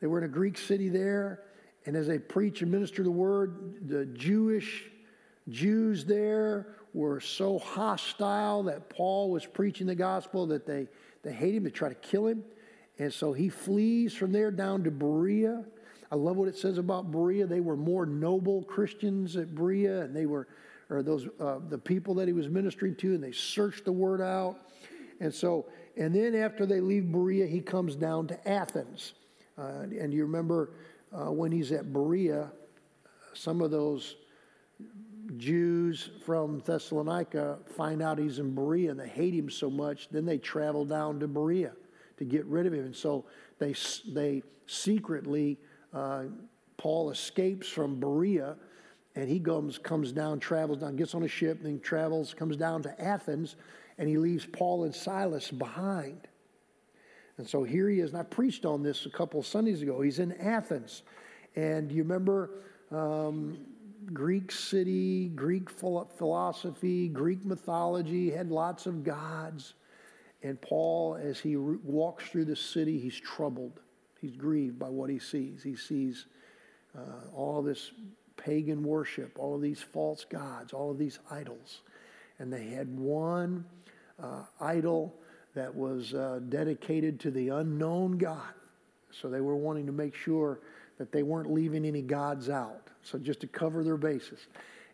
[0.00, 1.44] They were in a Greek city there,
[1.84, 4.90] and as they preach and minister the word, the Jewish
[5.48, 10.88] Jews there were so hostile that Paul was preaching the gospel that they,
[11.22, 12.42] they hate him, they try to kill him.
[12.98, 15.64] And so he flees from there down to Berea.
[16.10, 17.46] I love what it says about Berea.
[17.46, 20.46] They were more noble Christians at Berea, and they were,
[20.88, 24.20] or those, uh, the people that he was ministering to, and they searched the word
[24.20, 24.56] out.
[25.20, 25.66] And so,
[25.96, 29.14] and then after they leave Berea, he comes down to Athens.
[29.58, 30.70] Uh, and you remember
[31.12, 32.52] uh, when he's at Berea,
[33.32, 34.16] some of those
[35.36, 40.24] Jews from Thessalonica find out he's in Berea and they hate him so much, then
[40.24, 41.72] they travel down to Berea
[42.18, 42.84] to get rid of him.
[42.84, 43.24] And so
[43.58, 43.74] they,
[44.08, 45.58] they secretly,
[45.96, 46.24] uh,
[46.76, 48.56] Paul escapes from Berea
[49.14, 52.82] and he comes, comes down, travels down, gets on a ship, then travels, comes down
[52.82, 53.56] to Athens,
[53.96, 56.28] and he leaves Paul and Silas behind.
[57.38, 60.02] And so here he is, and I preached on this a couple of Sundays ago.
[60.02, 61.02] He's in Athens.
[61.54, 62.50] And you remember
[62.90, 63.56] um,
[64.12, 69.74] Greek city, Greek philosophy, Greek mythology, had lots of gods.
[70.42, 73.80] And Paul, as he walks through the city, he's troubled.
[74.26, 75.62] He's grieved by what he sees.
[75.62, 76.26] He sees
[76.96, 77.00] uh,
[77.32, 77.92] all this
[78.36, 81.82] pagan worship, all of these false gods, all of these idols.
[82.38, 83.64] And they had one
[84.20, 85.14] uh, idol
[85.54, 88.52] that was uh, dedicated to the unknown God.
[89.12, 90.58] So they were wanting to make sure
[90.98, 92.88] that they weren't leaving any gods out.
[93.02, 94.48] So just to cover their bases.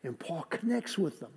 [0.05, 1.33] And Paul connects with them.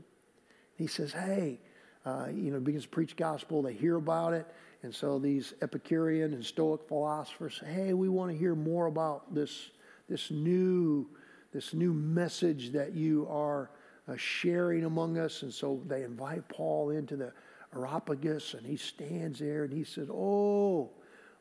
[0.75, 1.59] He says, hey,
[2.05, 3.61] uh, you know, begins to preach gospel.
[3.61, 4.45] They hear about it.
[4.85, 9.33] And so these Epicurean and Stoic philosophers say, hey, we want to hear more about
[9.33, 9.71] this,
[10.07, 11.07] this, new,
[11.51, 13.71] this new message that you are
[14.07, 15.41] uh, sharing among us.
[15.41, 17.33] And so they invite Paul into the
[17.75, 20.91] Areopagus, and he stands there and he says, Oh,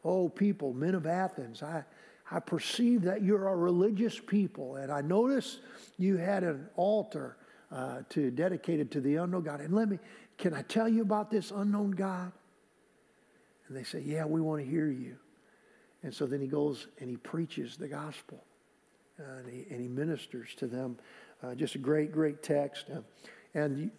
[0.06, 1.84] oh, people, men of Athens, I,
[2.30, 5.58] I perceive that you're a religious people, and I notice
[5.98, 7.36] you had an altar
[7.70, 9.60] uh, to dedicated to the unknown God.
[9.60, 9.98] And let me,
[10.38, 12.32] can I tell you about this unknown God?
[13.68, 15.16] And they say, Yeah, we want to hear you.
[16.02, 18.44] And so then he goes and he preaches the gospel,
[19.18, 20.98] uh, and, he, and he ministers to them.
[21.42, 22.86] Uh, just a great, great text.
[22.94, 23.00] Uh,
[23.54, 23.90] and you,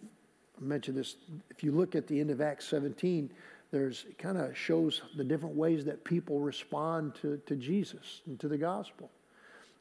[0.58, 1.16] I mentioned this.
[1.50, 3.30] If you look at the end of Acts 17,
[3.70, 8.48] there's kind of shows the different ways that people respond to, to Jesus and to
[8.48, 9.10] the gospel.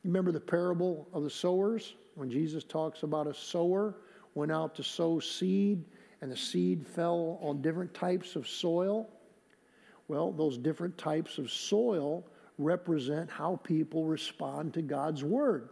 [0.04, 3.96] You remember the parable of the sowers when Jesus talks about a sower
[4.34, 5.84] went out to sow seed
[6.22, 9.10] and the seed fell on different types of soil?
[10.08, 12.26] Well, those different types of soil
[12.58, 15.70] represent how people respond to God's word.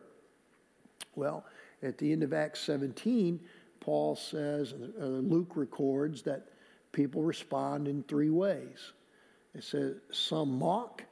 [1.15, 1.45] Well,
[1.81, 3.39] at the end of Acts 17,
[3.79, 6.47] Paul says, uh, Luke records that
[6.91, 8.93] people respond in three ways.
[9.53, 11.03] It says some mock.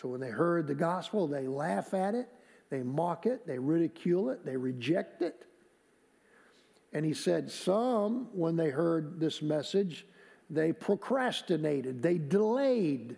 [0.00, 2.28] So when they heard the gospel, they laugh at it,
[2.70, 5.46] they mock it, they ridicule it, they reject it.
[6.92, 10.06] And he said, some, when they heard this message,
[10.50, 13.16] they procrastinated, they delayed.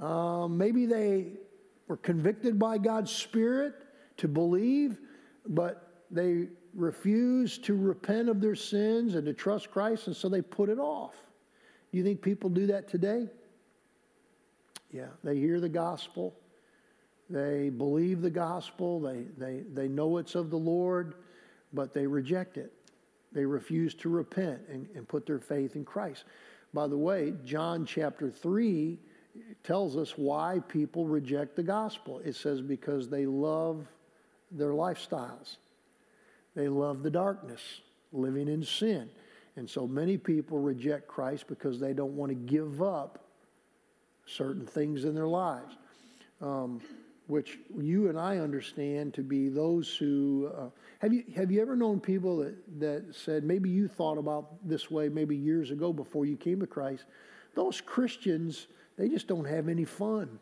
[0.00, 1.32] Um, maybe they
[1.88, 3.74] were convicted by God's Spirit
[4.16, 4.98] to believe,
[5.46, 10.42] but they refused to repent of their sins and to trust Christ, and so they
[10.42, 11.14] put it off.
[11.90, 13.28] Do you think people do that today?
[14.90, 16.34] Yeah, they hear the gospel,
[17.30, 21.14] they believe the gospel, they, they, they know it's of the Lord,
[21.72, 22.72] but they reject it.
[23.34, 26.24] They refuse to repent and, and put their faith in Christ.
[26.74, 28.98] By the way, John chapter 3
[29.62, 32.20] tells us why people reject the gospel.
[32.24, 33.86] It says because they love
[34.50, 35.56] their lifestyles.
[36.54, 37.80] They love the darkness,
[38.12, 39.08] living in sin.
[39.56, 43.24] And so many people reject Christ because they don't want to give up
[44.26, 45.76] certain things in their lives,
[46.40, 46.80] um,
[47.26, 50.50] which you and I understand to be those who.
[50.56, 50.68] Uh,
[51.00, 54.90] have, you, have you ever known people that, that said, maybe you thought about this
[54.90, 57.04] way maybe years ago before you came to Christ?
[57.54, 60.38] Those Christians, they just don't have any fun.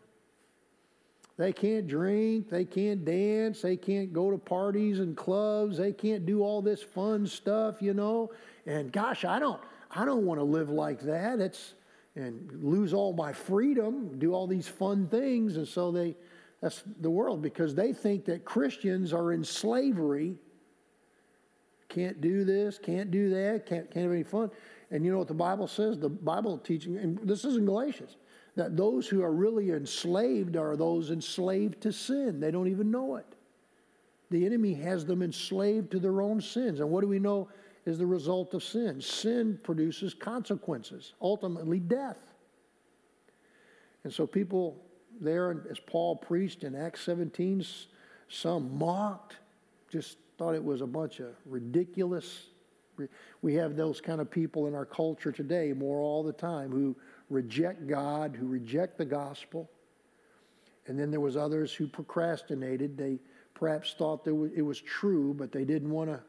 [1.40, 6.26] They can't drink, they can't dance, they can't go to parties and clubs, they can't
[6.26, 8.30] do all this fun stuff, you know.
[8.66, 11.40] And gosh, I don't I don't want to live like that.
[11.40, 11.72] It's
[12.14, 16.14] and lose all my freedom, do all these fun things, and so they
[16.60, 20.36] that's the world because they think that Christians are in slavery.
[21.88, 24.50] Can't do this, can't do that, can't can't have any fun.
[24.90, 25.98] And you know what the Bible says?
[25.98, 28.16] The Bible teaching, and this is in Galatians
[28.56, 32.40] that those who are really enslaved are those enslaved to sin.
[32.40, 33.26] They don't even know it.
[34.30, 36.80] The enemy has them enslaved to their own sins.
[36.80, 37.48] And what do we know
[37.86, 39.00] is the result of sin?
[39.00, 42.18] Sin produces consequences, ultimately, death.
[44.04, 44.80] And so, people
[45.20, 47.64] there, as Paul preached in Acts 17,
[48.28, 49.36] some mocked,
[49.90, 52.46] just thought it was a bunch of ridiculous.
[53.42, 56.94] We have those kind of people in our culture today more all the time who
[57.28, 59.70] reject God, who reject the gospel.
[60.86, 62.96] And then there was others who procrastinated.
[62.96, 63.20] They
[63.54, 66.20] perhaps thought that it was true, but they didn't want to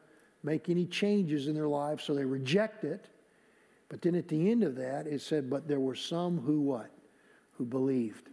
[0.42, 3.06] make any changes in their lives, so they reject it.
[3.88, 6.90] But then at the end of that, it said, but there were some who what?
[7.58, 8.28] Who believed.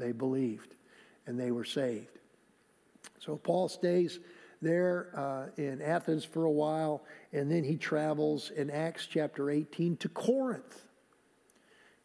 [0.00, 0.74] They believed,
[1.26, 2.18] and they were saved.
[3.18, 4.18] So Paul stays
[4.62, 9.96] there uh, in Athens for a while, and then he travels in Acts chapter 18
[9.98, 10.86] to Corinth.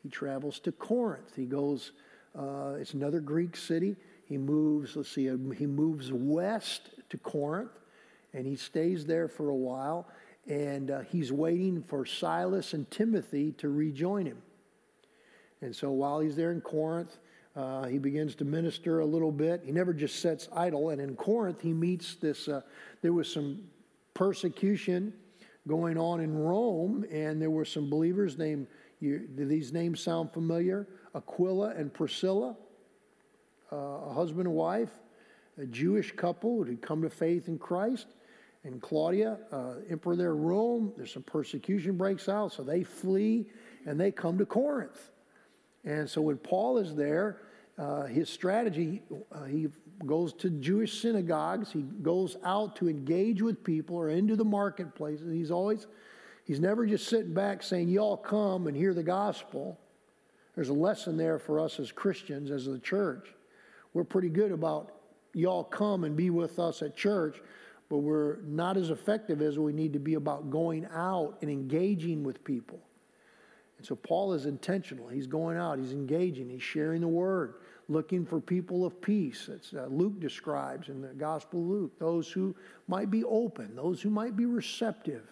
[0.03, 1.35] He travels to Corinth.
[1.35, 1.93] He goes,
[2.37, 3.95] uh, it's another Greek city.
[4.25, 7.79] He moves, let's see, he moves west to Corinth,
[8.33, 10.07] and he stays there for a while,
[10.47, 14.41] and uh, he's waiting for Silas and Timothy to rejoin him.
[15.61, 17.17] And so while he's there in Corinth,
[17.55, 19.61] uh, he begins to minister a little bit.
[19.63, 20.89] He never just sits idle.
[20.89, 22.61] And in Corinth, he meets this, uh,
[23.01, 23.61] there was some
[24.13, 25.13] persecution
[25.67, 28.67] going on in Rome, and there were some believers named,
[28.99, 30.87] you, do these names sound familiar?
[31.15, 32.55] Aquila and Priscilla,
[33.71, 34.91] uh, a husband and wife,
[35.57, 38.07] a Jewish couple who had come to faith in Christ.
[38.63, 43.47] And Claudius, uh, emperor there Rome, there's some persecution breaks out, so they flee
[43.85, 45.11] and they come to Corinth.
[45.85, 47.41] And so when Paul is there,
[47.77, 49.67] uh, his strategy, uh, he
[50.05, 55.31] goes to Jewish synagogues, he goes out to engage with people or into the marketplaces.
[55.31, 55.87] He's always,
[56.45, 59.79] he's never just sitting back saying, Y'all come and hear the gospel.
[60.55, 63.27] There's a lesson there for us as Christians, as the church.
[63.93, 64.91] We're pretty good about
[65.33, 67.41] y'all come and be with us at church,
[67.89, 72.23] but we're not as effective as we need to be about going out and engaging
[72.23, 72.79] with people.
[73.77, 75.07] And so Paul is intentional.
[75.07, 77.55] He's going out, he's engaging, he's sharing the word,
[77.89, 79.47] looking for people of peace.
[79.47, 82.55] That's uh, Luke describes in the Gospel of Luke, those who
[82.87, 85.23] might be open, those who might be receptive.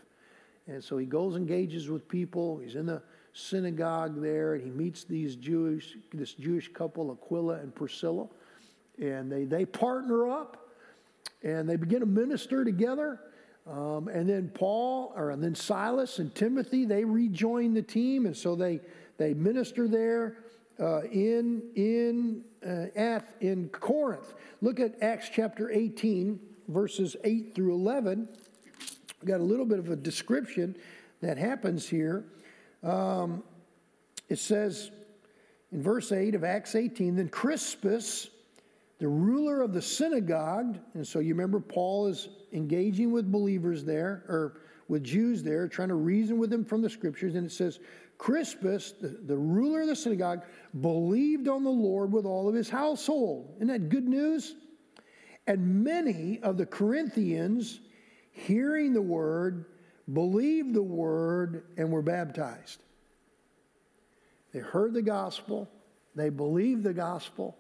[0.68, 2.58] And so he goes, and engages with people.
[2.58, 3.02] He's in the
[3.34, 8.28] synagogue there, and he meets these Jewish, this Jewish couple, Aquila and Priscilla,
[9.02, 10.70] and they, they partner up,
[11.42, 13.20] and they begin to minister together.
[13.66, 18.36] Um, and then Paul, or and then Silas and Timothy, they rejoin the team, and
[18.36, 18.82] so they
[19.18, 20.38] they minister there
[20.80, 24.34] uh, in in uh, at in Corinth.
[24.62, 28.28] Look at Acts chapter 18, verses 8 through 11.
[29.22, 30.76] We got a little bit of a description
[31.22, 32.26] that happens here.
[32.82, 33.44] Um,
[34.30, 34.92] it says
[35.72, 38.30] in verse 8 of Acts 18, then Crispus
[39.04, 44.24] the ruler of the synagogue, and so you remember Paul is engaging with believers there,
[44.30, 47.82] or with Jews there, trying to reason with them from the scriptures, and it says,
[48.18, 50.44] Crispus, the, the ruler of the synagogue,
[50.80, 53.56] believed on the Lord with all of his household.
[53.58, 54.56] Isn't that good news?
[55.48, 57.82] And many of the Corinthians,
[58.32, 59.66] hearing the word,
[60.14, 62.82] believed the word and were baptized.
[64.54, 65.70] They heard the gospel,
[66.16, 67.58] they believed the gospel,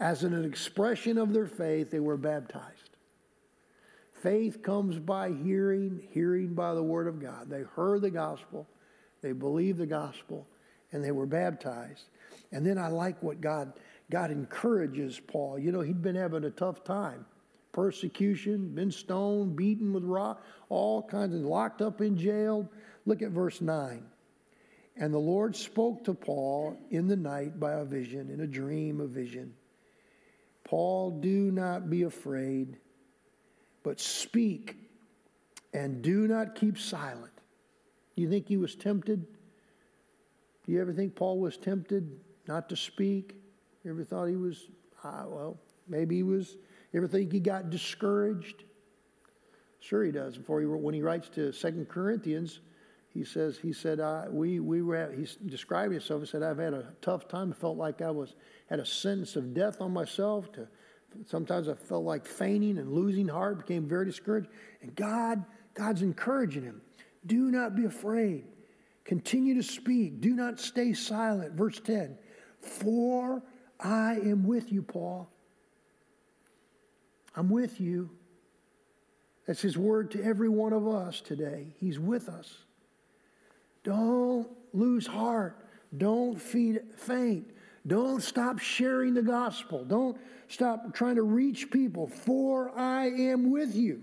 [0.00, 2.96] as an expression of their faith, they were baptized.
[4.22, 7.48] Faith comes by hearing, hearing by the word of God.
[7.48, 8.66] They heard the gospel,
[9.22, 10.46] they believed the gospel,
[10.92, 12.04] and they were baptized.
[12.52, 13.72] And then I like what God
[14.10, 15.58] God encourages Paul.
[15.58, 17.26] You know, he'd been having a tough time.
[17.72, 22.68] Persecution, been stoned, beaten with rock, all kinds of locked up in jail.
[23.04, 24.02] Look at verse 9.
[24.96, 29.00] And the Lord spoke to Paul in the night by a vision, in a dream,
[29.00, 29.54] a vision.
[30.68, 32.76] Paul, do not be afraid,
[33.82, 34.76] but speak
[35.72, 37.32] and do not keep silent.
[38.16, 39.26] You think he was tempted?
[40.66, 43.34] Do you ever think Paul was tempted not to speak?
[43.82, 44.68] You ever thought he was,
[45.02, 46.58] ah, well, maybe he was,
[46.92, 48.64] you ever think he got discouraged?
[49.80, 50.36] Sure, he does.
[50.36, 52.60] Before he, when he writes to Second Corinthians,
[53.14, 56.92] he says, he said, we, we were, he's describing himself, he said, I've had a
[57.00, 57.52] tough time.
[57.52, 58.34] I felt like I was
[58.68, 60.52] had a sentence of death on myself.
[60.52, 60.68] To,
[61.26, 64.48] sometimes I felt like fainting and losing heart, became very discouraged.
[64.82, 65.44] And God,
[65.74, 66.82] God's encouraging him.
[67.26, 68.44] Do not be afraid.
[69.04, 70.20] Continue to speak.
[70.20, 71.54] Do not stay silent.
[71.54, 72.18] Verse 10
[72.60, 73.42] For
[73.80, 75.30] I am with you, Paul.
[77.34, 78.10] I'm with you.
[79.46, 81.74] That's his word to every one of us today.
[81.78, 82.64] He's with us.
[83.88, 85.66] Don't lose heart.
[85.96, 87.48] Don't feed, faint.
[87.86, 89.82] Don't stop sharing the gospel.
[89.82, 94.02] Don't stop trying to reach people, for I am with you.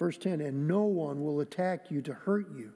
[0.00, 2.72] Verse 10 And no one will attack you to hurt you,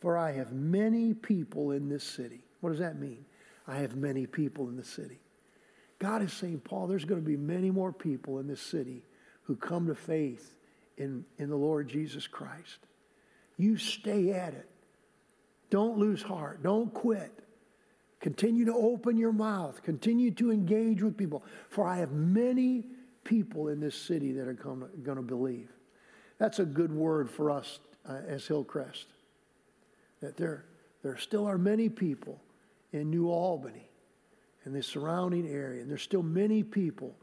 [0.00, 2.42] for I have many people in this city.
[2.60, 3.24] What does that mean?
[3.68, 5.20] I have many people in the city.
[6.00, 9.04] God is saying, Paul, there's going to be many more people in this city
[9.44, 10.56] who come to faith
[10.96, 12.88] in, in the Lord Jesus Christ.
[13.60, 14.68] You stay at it.
[15.70, 16.62] Don't lose heart.
[16.62, 17.32] Don't quit.
[18.20, 19.82] Continue to open your mouth.
[19.82, 21.42] Continue to engage with people.
[21.68, 22.84] For I have many
[23.24, 25.70] people in this city that are going to believe.
[26.38, 29.06] That's a good word for us uh, as Hillcrest.
[30.20, 30.64] That there,
[31.02, 32.40] there still are many people
[32.92, 33.88] in New Albany
[34.64, 37.14] and the surrounding area, and there's still many people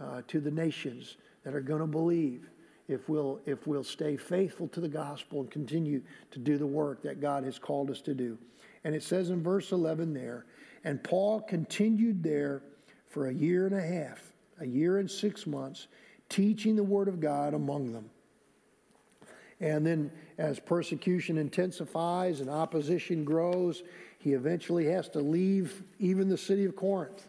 [0.00, 2.48] uh, to the nations that are going to believe
[2.90, 7.02] if we'll, if we'll stay faithful to the gospel and continue to do the work
[7.02, 8.36] that God has called us to do.
[8.84, 10.46] And it says in verse 11 there,
[10.84, 12.62] and Paul continued there
[13.06, 15.88] for a year and a half, a year and six months,
[16.28, 18.10] teaching the word of God among them.
[19.60, 23.82] And then, as persecution intensifies and opposition grows,
[24.18, 27.28] he eventually has to leave even the city of Corinth.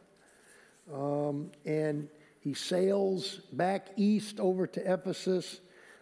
[0.94, 2.08] Um, and
[2.42, 5.62] he sails back east over to Ephesus,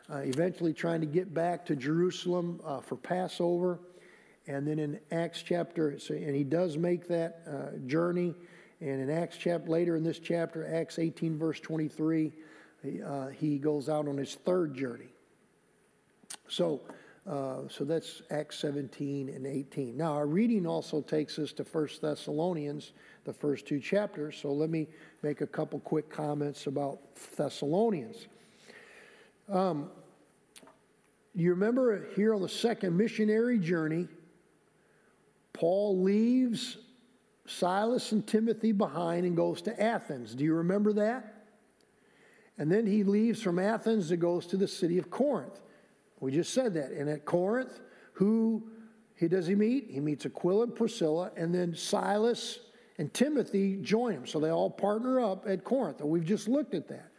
[0.10, 3.80] uh, eventually trying to get back to Jerusalem uh, for Passover.
[4.48, 8.34] And then in Acts chapter, and he does make that uh, journey.
[8.80, 12.32] And in Acts chapter, later in this chapter, Acts 18, verse 23,
[12.82, 15.10] he, uh, he goes out on his third journey.
[16.48, 16.82] So,
[17.28, 19.98] uh, so that's Acts 17 and 18.
[19.98, 22.94] Now, our reading also takes us to 1 Thessalonians,
[23.26, 24.38] the first two chapters.
[24.42, 24.88] So let me
[25.22, 27.00] make a couple quick comments about
[27.36, 28.28] Thessalonians.
[29.48, 29.90] Um,
[31.36, 34.08] you remember here on the second missionary journey,
[35.54, 36.78] Paul leaves
[37.46, 40.36] Silas and Timothy behind and goes to Athens.
[40.36, 41.46] Do you remember that?
[42.58, 45.60] And then he leaves from Athens and goes to the city of Corinth.
[46.20, 46.92] We just said that.
[46.92, 47.80] And at Corinth,
[48.14, 48.64] who
[49.16, 49.88] he does he meet?
[49.90, 52.60] He meets Aquila and Priscilla, and then Silas
[53.00, 54.28] and Timothy join him.
[54.28, 56.02] So they all partner up at Corinth.
[56.02, 57.10] And we've just looked at that.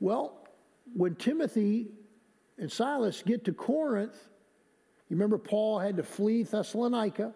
[0.00, 0.48] Well,
[0.94, 1.88] when Timothy
[2.56, 4.16] and Silas get to Corinth,
[5.10, 7.34] you remember Paul had to flee Thessalonica.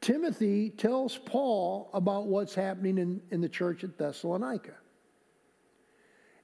[0.00, 4.74] Timothy tells Paul about what's happening in, in the church at Thessalonica.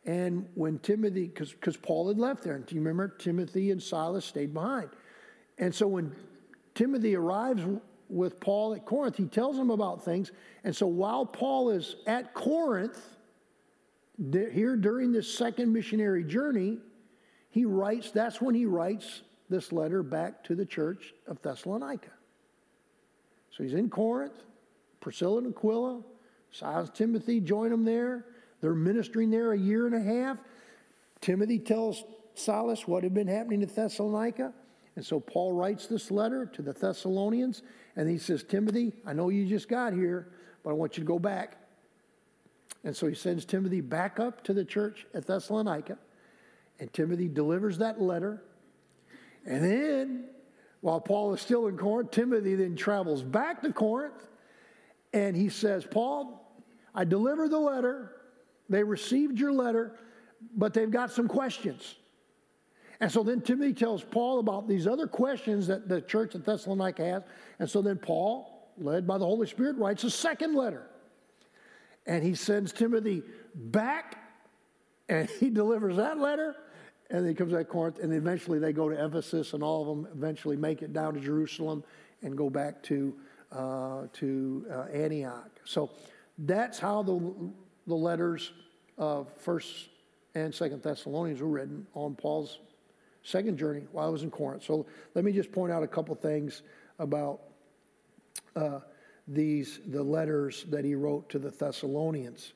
[0.04, 4.24] And when Timothy, because Paul had left there, and do you remember Timothy and Silas
[4.24, 4.90] stayed behind?
[5.56, 6.16] And so when
[6.74, 7.62] Timothy arrives
[8.10, 10.32] with Paul at Corinth, he tells him about things.
[10.64, 13.00] And so while Paul is at Corinth,
[14.32, 16.78] here during this second missionary journey,
[17.50, 22.10] he writes, that's when he writes this letter back to the church of Thessalonica.
[23.50, 24.44] So he's in Corinth,
[25.00, 26.02] Priscilla and Aquila,
[26.52, 28.26] Silas Timothy join him there.
[28.60, 30.38] They're ministering there a year and a half.
[31.20, 32.04] Timothy tells
[32.34, 34.52] Silas what had been happening to Thessalonica.
[35.00, 37.62] And so Paul writes this letter to the Thessalonians,
[37.96, 40.28] and he says, Timothy, I know you just got here,
[40.62, 41.56] but I want you to go back.
[42.84, 45.96] And so he sends Timothy back up to the church at Thessalonica,
[46.80, 48.42] and Timothy delivers that letter.
[49.46, 50.24] And then,
[50.82, 54.28] while Paul is still in Corinth, Timothy then travels back to Corinth,
[55.14, 56.62] and he says, Paul,
[56.94, 58.16] I delivered the letter,
[58.68, 59.98] they received your letter,
[60.54, 61.94] but they've got some questions.
[63.00, 67.04] And so then Timothy tells Paul about these other questions that the church at Thessalonica
[67.04, 67.22] has.
[67.58, 70.86] And so then Paul, led by the Holy Spirit, writes a second letter.
[72.06, 73.22] And he sends Timothy
[73.54, 74.16] back
[75.08, 76.56] and he delivers that letter.
[77.10, 79.80] And then he comes back to Corinth, and eventually they go to Ephesus, and all
[79.82, 81.82] of them eventually make it down to Jerusalem
[82.22, 83.12] and go back to,
[83.50, 85.50] uh, to uh, Antioch.
[85.64, 85.90] So
[86.38, 87.50] that's how the
[87.90, 88.52] the letters
[88.96, 89.88] of First
[90.34, 92.58] and Second Thessalonians were written on Paul's
[93.22, 94.64] second journey while I was in Corinth.
[94.64, 96.62] So let me just point out a couple things
[96.98, 97.40] about
[98.56, 98.80] uh,
[99.28, 102.52] these the letters that he wrote to the Thessalonians.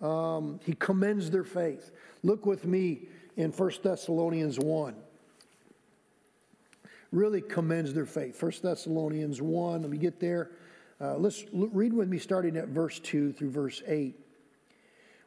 [0.00, 1.90] Um, he commends their faith.
[2.22, 4.94] Look with me in First Thessalonians 1.
[7.12, 8.36] Really commends their faith.
[8.36, 10.50] First Thessalonians 1, let me get there.
[11.00, 14.18] Uh, let's read with me starting at verse 2 through verse 8.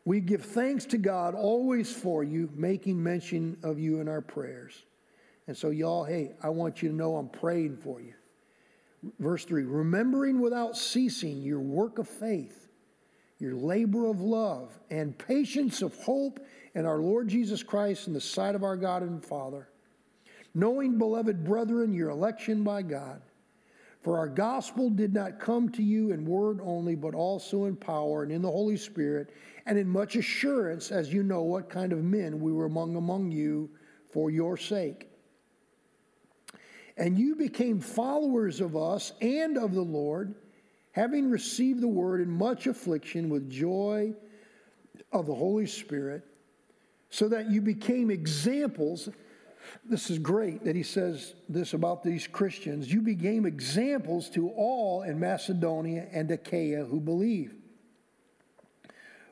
[0.06, 4.84] We give thanks to God always for you, making mention of you in our prayers.
[5.48, 8.14] And so, y'all, hey, I want you to know I'm praying for you.
[9.20, 12.68] Verse 3 remembering without ceasing your work of faith,
[13.40, 16.40] your labor of love, and patience of hope
[16.76, 19.70] in our Lord Jesus Christ in the sight of our God and Father.
[20.54, 23.22] Knowing, beloved brethren, your election by God.
[24.02, 28.24] For our gospel did not come to you in word only, but also in power
[28.24, 29.32] and in the Holy Spirit
[29.66, 33.32] and in much assurance, as you know what kind of men we were among among
[33.32, 33.70] you
[34.12, 35.10] for your sake.
[36.98, 40.34] And you became followers of us and of the Lord,
[40.92, 44.14] having received the word in much affliction with joy
[45.12, 46.26] of the Holy Spirit,
[47.10, 49.10] so that you became examples
[49.86, 52.92] this is great that he says this about these Christians.
[52.92, 57.54] You became examples to all in Macedonia and Achaia who believe.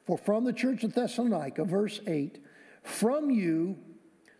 [0.06, 2.44] For from the church of Thessalonica, verse 8,
[2.84, 3.78] from you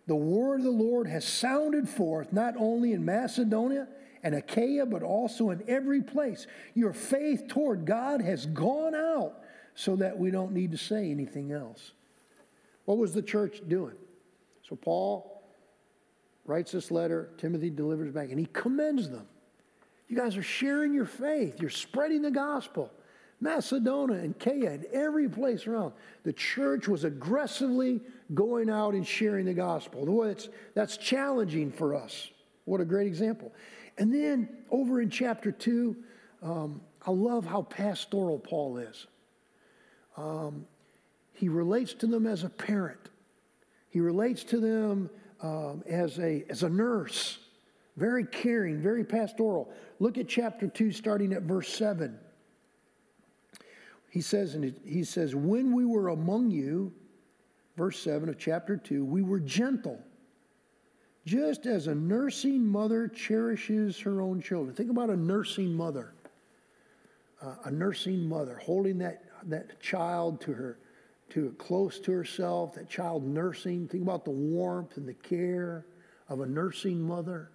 [0.06, 3.86] the word of the Lord has sounded forth, not only in Macedonia
[4.22, 6.46] and Achaia, but also in every place.
[6.74, 9.34] Your faith toward God has gone out
[9.74, 11.92] so that we don't need to say anything else.
[12.86, 13.96] What was the church doing?
[14.66, 15.37] So, Paul
[16.48, 19.26] writes this letter, Timothy delivers back, and he commends them.
[20.08, 22.90] You guys are sharing your faith, you're spreading the gospel.
[23.40, 25.92] Macedonia and Achaia and every place around.
[26.24, 28.00] The church was aggressively
[28.34, 30.24] going out and sharing the gospel.
[30.24, 32.30] That's, that's challenging for us.
[32.64, 33.52] What a great example.
[33.96, 35.96] And then over in chapter 2,
[36.42, 39.06] um, I love how pastoral Paul is.
[40.16, 40.66] Um,
[41.32, 43.10] he relates to them as a parent,
[43.88, 45.10] he relates to them
[45.42, 47.38] um, as, a, as a nurse,
[47.96, 49.72] very caring, very pastoral.
[49.98, 52.18] Look at chapter 2, starting at verse 7.
[54.10, 56.92] He says, and he says, When we were among you,
[57.76, 60.00] verse 7 of chapter 2, we were gentle,
[61.26, 64.74] just as a nursing mother cherishes her own children.
[64.74, 66.14] Think about a nursing mother.
[67.40, 70.78] Uh, a nursing mother holding that, that child to her
[71.30, 73.88] to close to herself, that child nursing.
[73.88, 75.84] Think about the warmth and the care
[76.28, 77.50] of a nursing mother.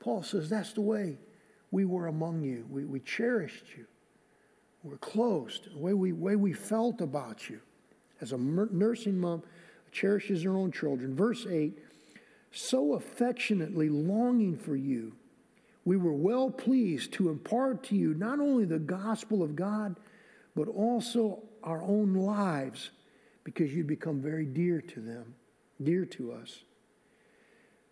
[0.00, 1.18] Paul says that's the way
[1.70, 2.66] we were among you.
[2.68, 3.86] We, we cherished you.
[4.82, 5.60] We're close.
[5.72, 7.60] The way we, way we felt about you.
[8.20, 9.42] As a nursing mom
[9.92, 11.14] cherishes her own children.
[11.14, 11.78] Verse 8
[12.52, 15.12] so affectionately longing for you,
[15.84, 19.96] we were well pleased to impart to you not only the gospel of God,
[20.54, 22.90] but also our own lives
[23.44, 25.34] because you become very dear to them,
[25.82, 26.62] dear to us.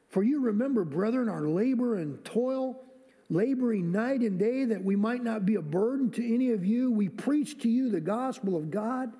[0.08, 2.82] For you remember, brethren, our labor and toil,
[3.28, 6.90] laboring night and day that we might not be a burden to any of you.
[6.90, 9.12] We preach to you the gospel of God.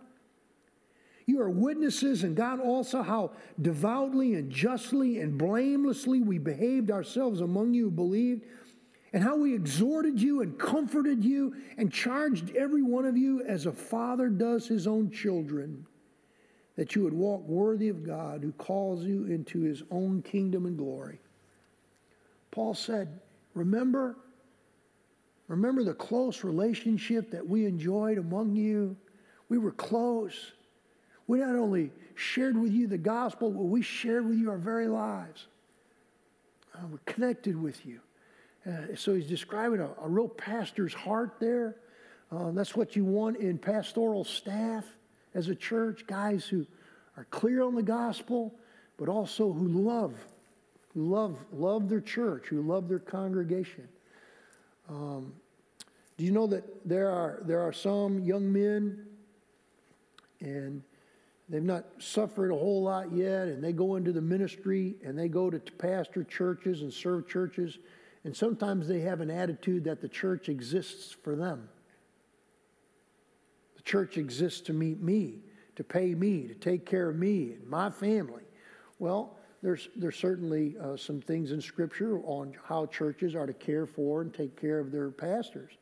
[1.27, 7.41] You are witnesses, and God also, how devoutly and justly and blamelessly we behaved ourselves
[7.41, 8.45] among you who believed,
[9.13, 13.67] and how we exhorted you and comforted you and charged every one of you as
[13.67, 15.87] a father does his own children
[16.81, 20.79] that you would walk worthy of God who calls you into his own kingdom and
[20.79, 21.19] glory.
[22.53, 23.21] Paul said,
[23.53, 24.17] Remember,
[25.47, 28.97] remember the close relationship that we enjoyed among you.
[29.51, 30.53] We were close.
[31.27, 34.89] We not only shared with you the gospel, but we shared with you our very
[34.89, 35.49] lives.
[36.75, 38.01] Uh, we're connected with you.
[38.67, 41.77] Uh, so he's describing a, a, real pastor's heart there.
[42.33, 44.87] Uh, that's what you want in pastoral staff
[45.35, 46.67] as a church, guys who
[47.17, 48.55] are clear on the gospel,
[48.97, 50.15] but also who love,
[50.95, 53.89] love, love their church, who love their congregation.
[54.89, 55.33] Um,
[56.17, 59.07] do you know that there are, there are some young men
[60.41, 60.83] and
[61.49, 65.29] they've not suffered a whole lot yet, and they go into the ministry and they
[65.29, 67.79] go to pastor churches and serve churches,
[68.25, 71.69] and sometimes they have an attitude that the church exists for them.
[73.81, 75.39] The church exists to meet me,
[75.77, 78.43] to pay me, to take care of me and my family.
[78.99, 83.87] Well, there's, there's certainly uh, some things in Scripture on how churches are to care
[83.87, 85.73] for and take care of their pastors.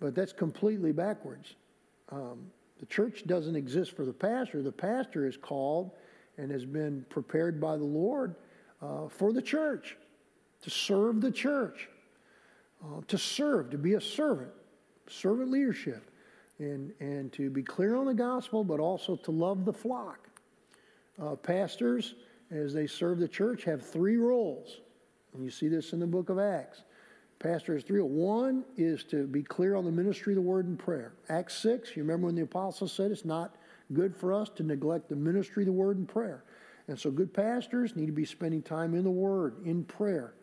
[0.00, 1.56] But that's completely backwards.
[2.08, 2.46] Um,
[2.80, 4.62] the church doesn't exist for the pastor.
[4.62, 5.90] The pastor is called
[6.38, 8.36] and has been prepared by the Lord
[8.80, 9.98] uh, for the church,
[10.62, 11.90] to serve the church,
[12.82, 14.52] uh, to serve, to be a servant,
[15.08, 16.10] servant leadership
[16.58, 20.28] and, and to be clear on the gospel, but also to love the flock.
[21.20, 22.14] Uh, pastors,
[22.50, 24.80] as they serve the church, have three roles.
[25.34, 26.82] And you see this in the book of Acts.
[27.38, 28.00] Pastor has three.
[28.00, 31.12] One is to be clear on the ministry of the word and prayer.
[31.28, 33.56] Acts 6, you remember when the apostles said it's not
[33.92, 36.44] good for us to neglect the ministry of the word and prayer.
[36.88, 40.34] And so good pastors need to be spending time in the word, in prayer,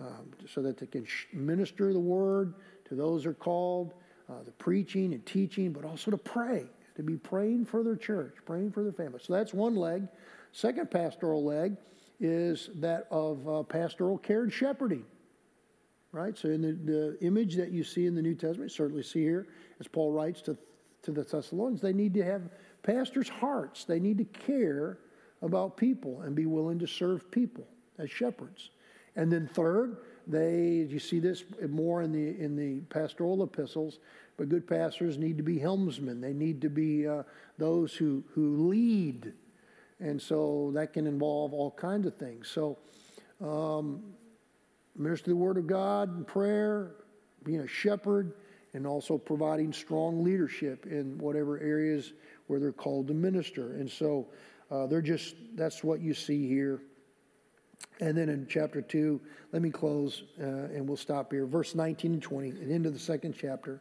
[0.00, 2.54] um, so that they can minister the word
[2.86, 3.94] to those who are called
[4.28, 6.66] uh, the preaching and teaching, but also to pray,
[6.96, 9.20] to be praying for their church, praying for their family.
[9.22, 10.06] So that's one leg.
[10.52, 11.76] Second pastoral leg
[12.20, 15.04] is that of uh, pastoral care and shepherding.
[16.10, 16.36] Right?
[16.36, 19.46] So, in the, the image that you see in the New Testament, certainly see here,
[19.78, 20.56] as Paul writes to,
[21.02, 22.48] to the Thessalonians, they need to have
[22.82, 23.84] pastors' hearts.
[23.84, 24.98] They need to care
[25.42, 27.66] about people and be willing to serve people
[27.98, 28.70] as shepherds.
[29.16, 29.98] And then, third,
[30.28, 33.98] they, you see this more in the, in the pastoral epistles,
[34.36, 36.20] but good pastors need to be helmsmen.
[36.20, 37.22] They need to be uh,
[37.56, 39.32] those who, who lead.
[40.00, 42.46] And so that can involve all kinds of things.
[42.48, 42.78] So
[43.42, 44.02] um,
[44.96, 46.92] minister the Word of God and prayer,
[47.42, 48.34] being a shepherd,
[48.74, 52.12] and also providing strong leadership in whatever areas
[52.48, 53.72] where they're called to minister.
[53.72, 54.28] And so
[54.70, 56.82] uh, they're just, that's what you see here.
[58.00, 59.20] And then in chapter 2,
[59.52, 61.46] let me close uh, and we'll stop here.
[61.46, 63.80] Verse 19 and 20, and into the second chapter.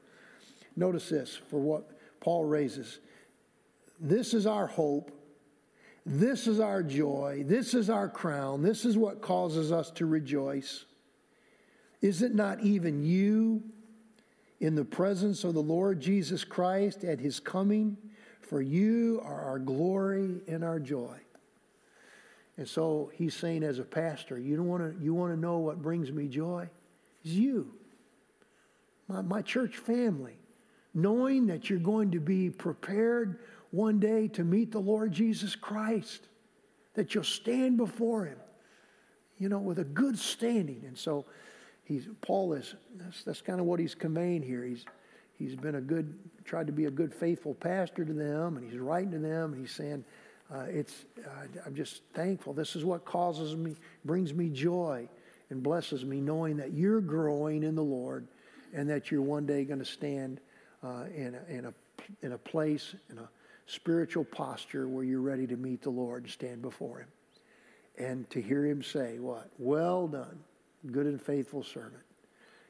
[0.76, 3.00] Notice this for what Paul raises.
[4.00, 5.12] This is our hope.
[6.06, 7.44] This is our joy.
[7.46, 8.62] This is our crown.
[8.62, 10.86] This is what causes us to rejoice.
[12.02, 13.64] Is it not even you
[14.60, 17.98] in the presence of the Lord Jesus Christ at his coming?
[18.40, 21.18] For you are our glory and our joy.
[22.58, 25.60] And so he's saying, as a pastor, you don't want to you want to know
[25.60, 26.68] what brings me joy?
[27.24, 27.72] It's you,
[29.08, 30.38] my, my church family,
[30.94, 33.40] knowing that you're going to be prepared
[33.72, 36.28] one day to meet the Lord Jesus Christ,
[36.96, 38.38] that you'll stand before him,
[39.38, 40.84] you know, with a good standing.
[40.88, 41.26] And so
[41.84, 44.64] he's Paul is that's, that's kind of what he's conveying here.
[44.64, 44.84] He's
[45.38, 48.80] he's been a good tried to be a good faithful pastor to them, and he's
[48.80, 50.04] writing to them, and he's saying
[50.54, 52.54] uh, it's, uh, I'm just thankful.
[52.54, 53.76] This is what causes me,
[54.06, 55.10] brings me joy
[55.50, 58.28] and blesses me, knowing that you're growing in the Lord
[58.74, 60.40] and that you're one day going to stand
[60.84, 61.74] uh, in, a, in, a,
[62.22, 63.30] in a place, in a
[63.66, 67.08] spiritual posture where you're ready to meet the Lord and stand before Him.
[67.98, 69.50] And to hear Him say, What?
[69.58, 70.40] Well done,
[70.92, 72.04] good and faithful servant.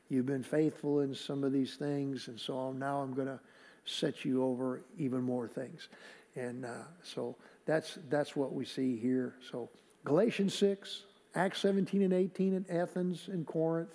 [0.09, 3.39] You've been faithful in some of these things, and so now I'm going to
[3.85, 5.89] set you over even more things.
[6.35, 7.35] And uh, so
[7.67, 9.35] that's, that's what we see here.
[9.51, 9.69] So
[10.05, 11.03] Galatians 6,
[11.35, 13.93] Acts 17 and 18 in Athens and Corinth.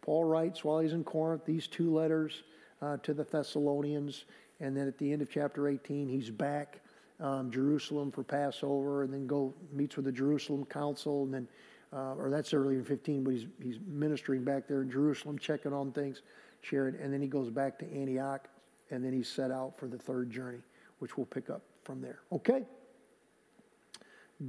[0.00, 2.42] Paul writes while he's in Corinth these two letters
[2.82, 4.24] uh, to the Thessalonians.
[4.58, 6.80] And then at the end of chapter 18, he's back
[7.20, 11.24] um, Jerusalem for Passover and then go meets with the Jerusalem council.
[11.24, 11.48] And then,
[11.92, 15.74] uh, or that's early in 15, but he's, he's ministering back there in Jerusalem, checking
[15.74, 16.22] on things,
[16.62, 16.96] sharing.
[16.96, 18.48] And then he goes back to Antioch
[18.90, 20.62] and then he's set out for the third journey,
[21.00, 22.20] which we'll pick up from there.
[22.32, 22.64] Okay?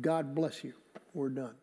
[0.02, 0.74] God bless you.
[1.14, 1.56] We're done.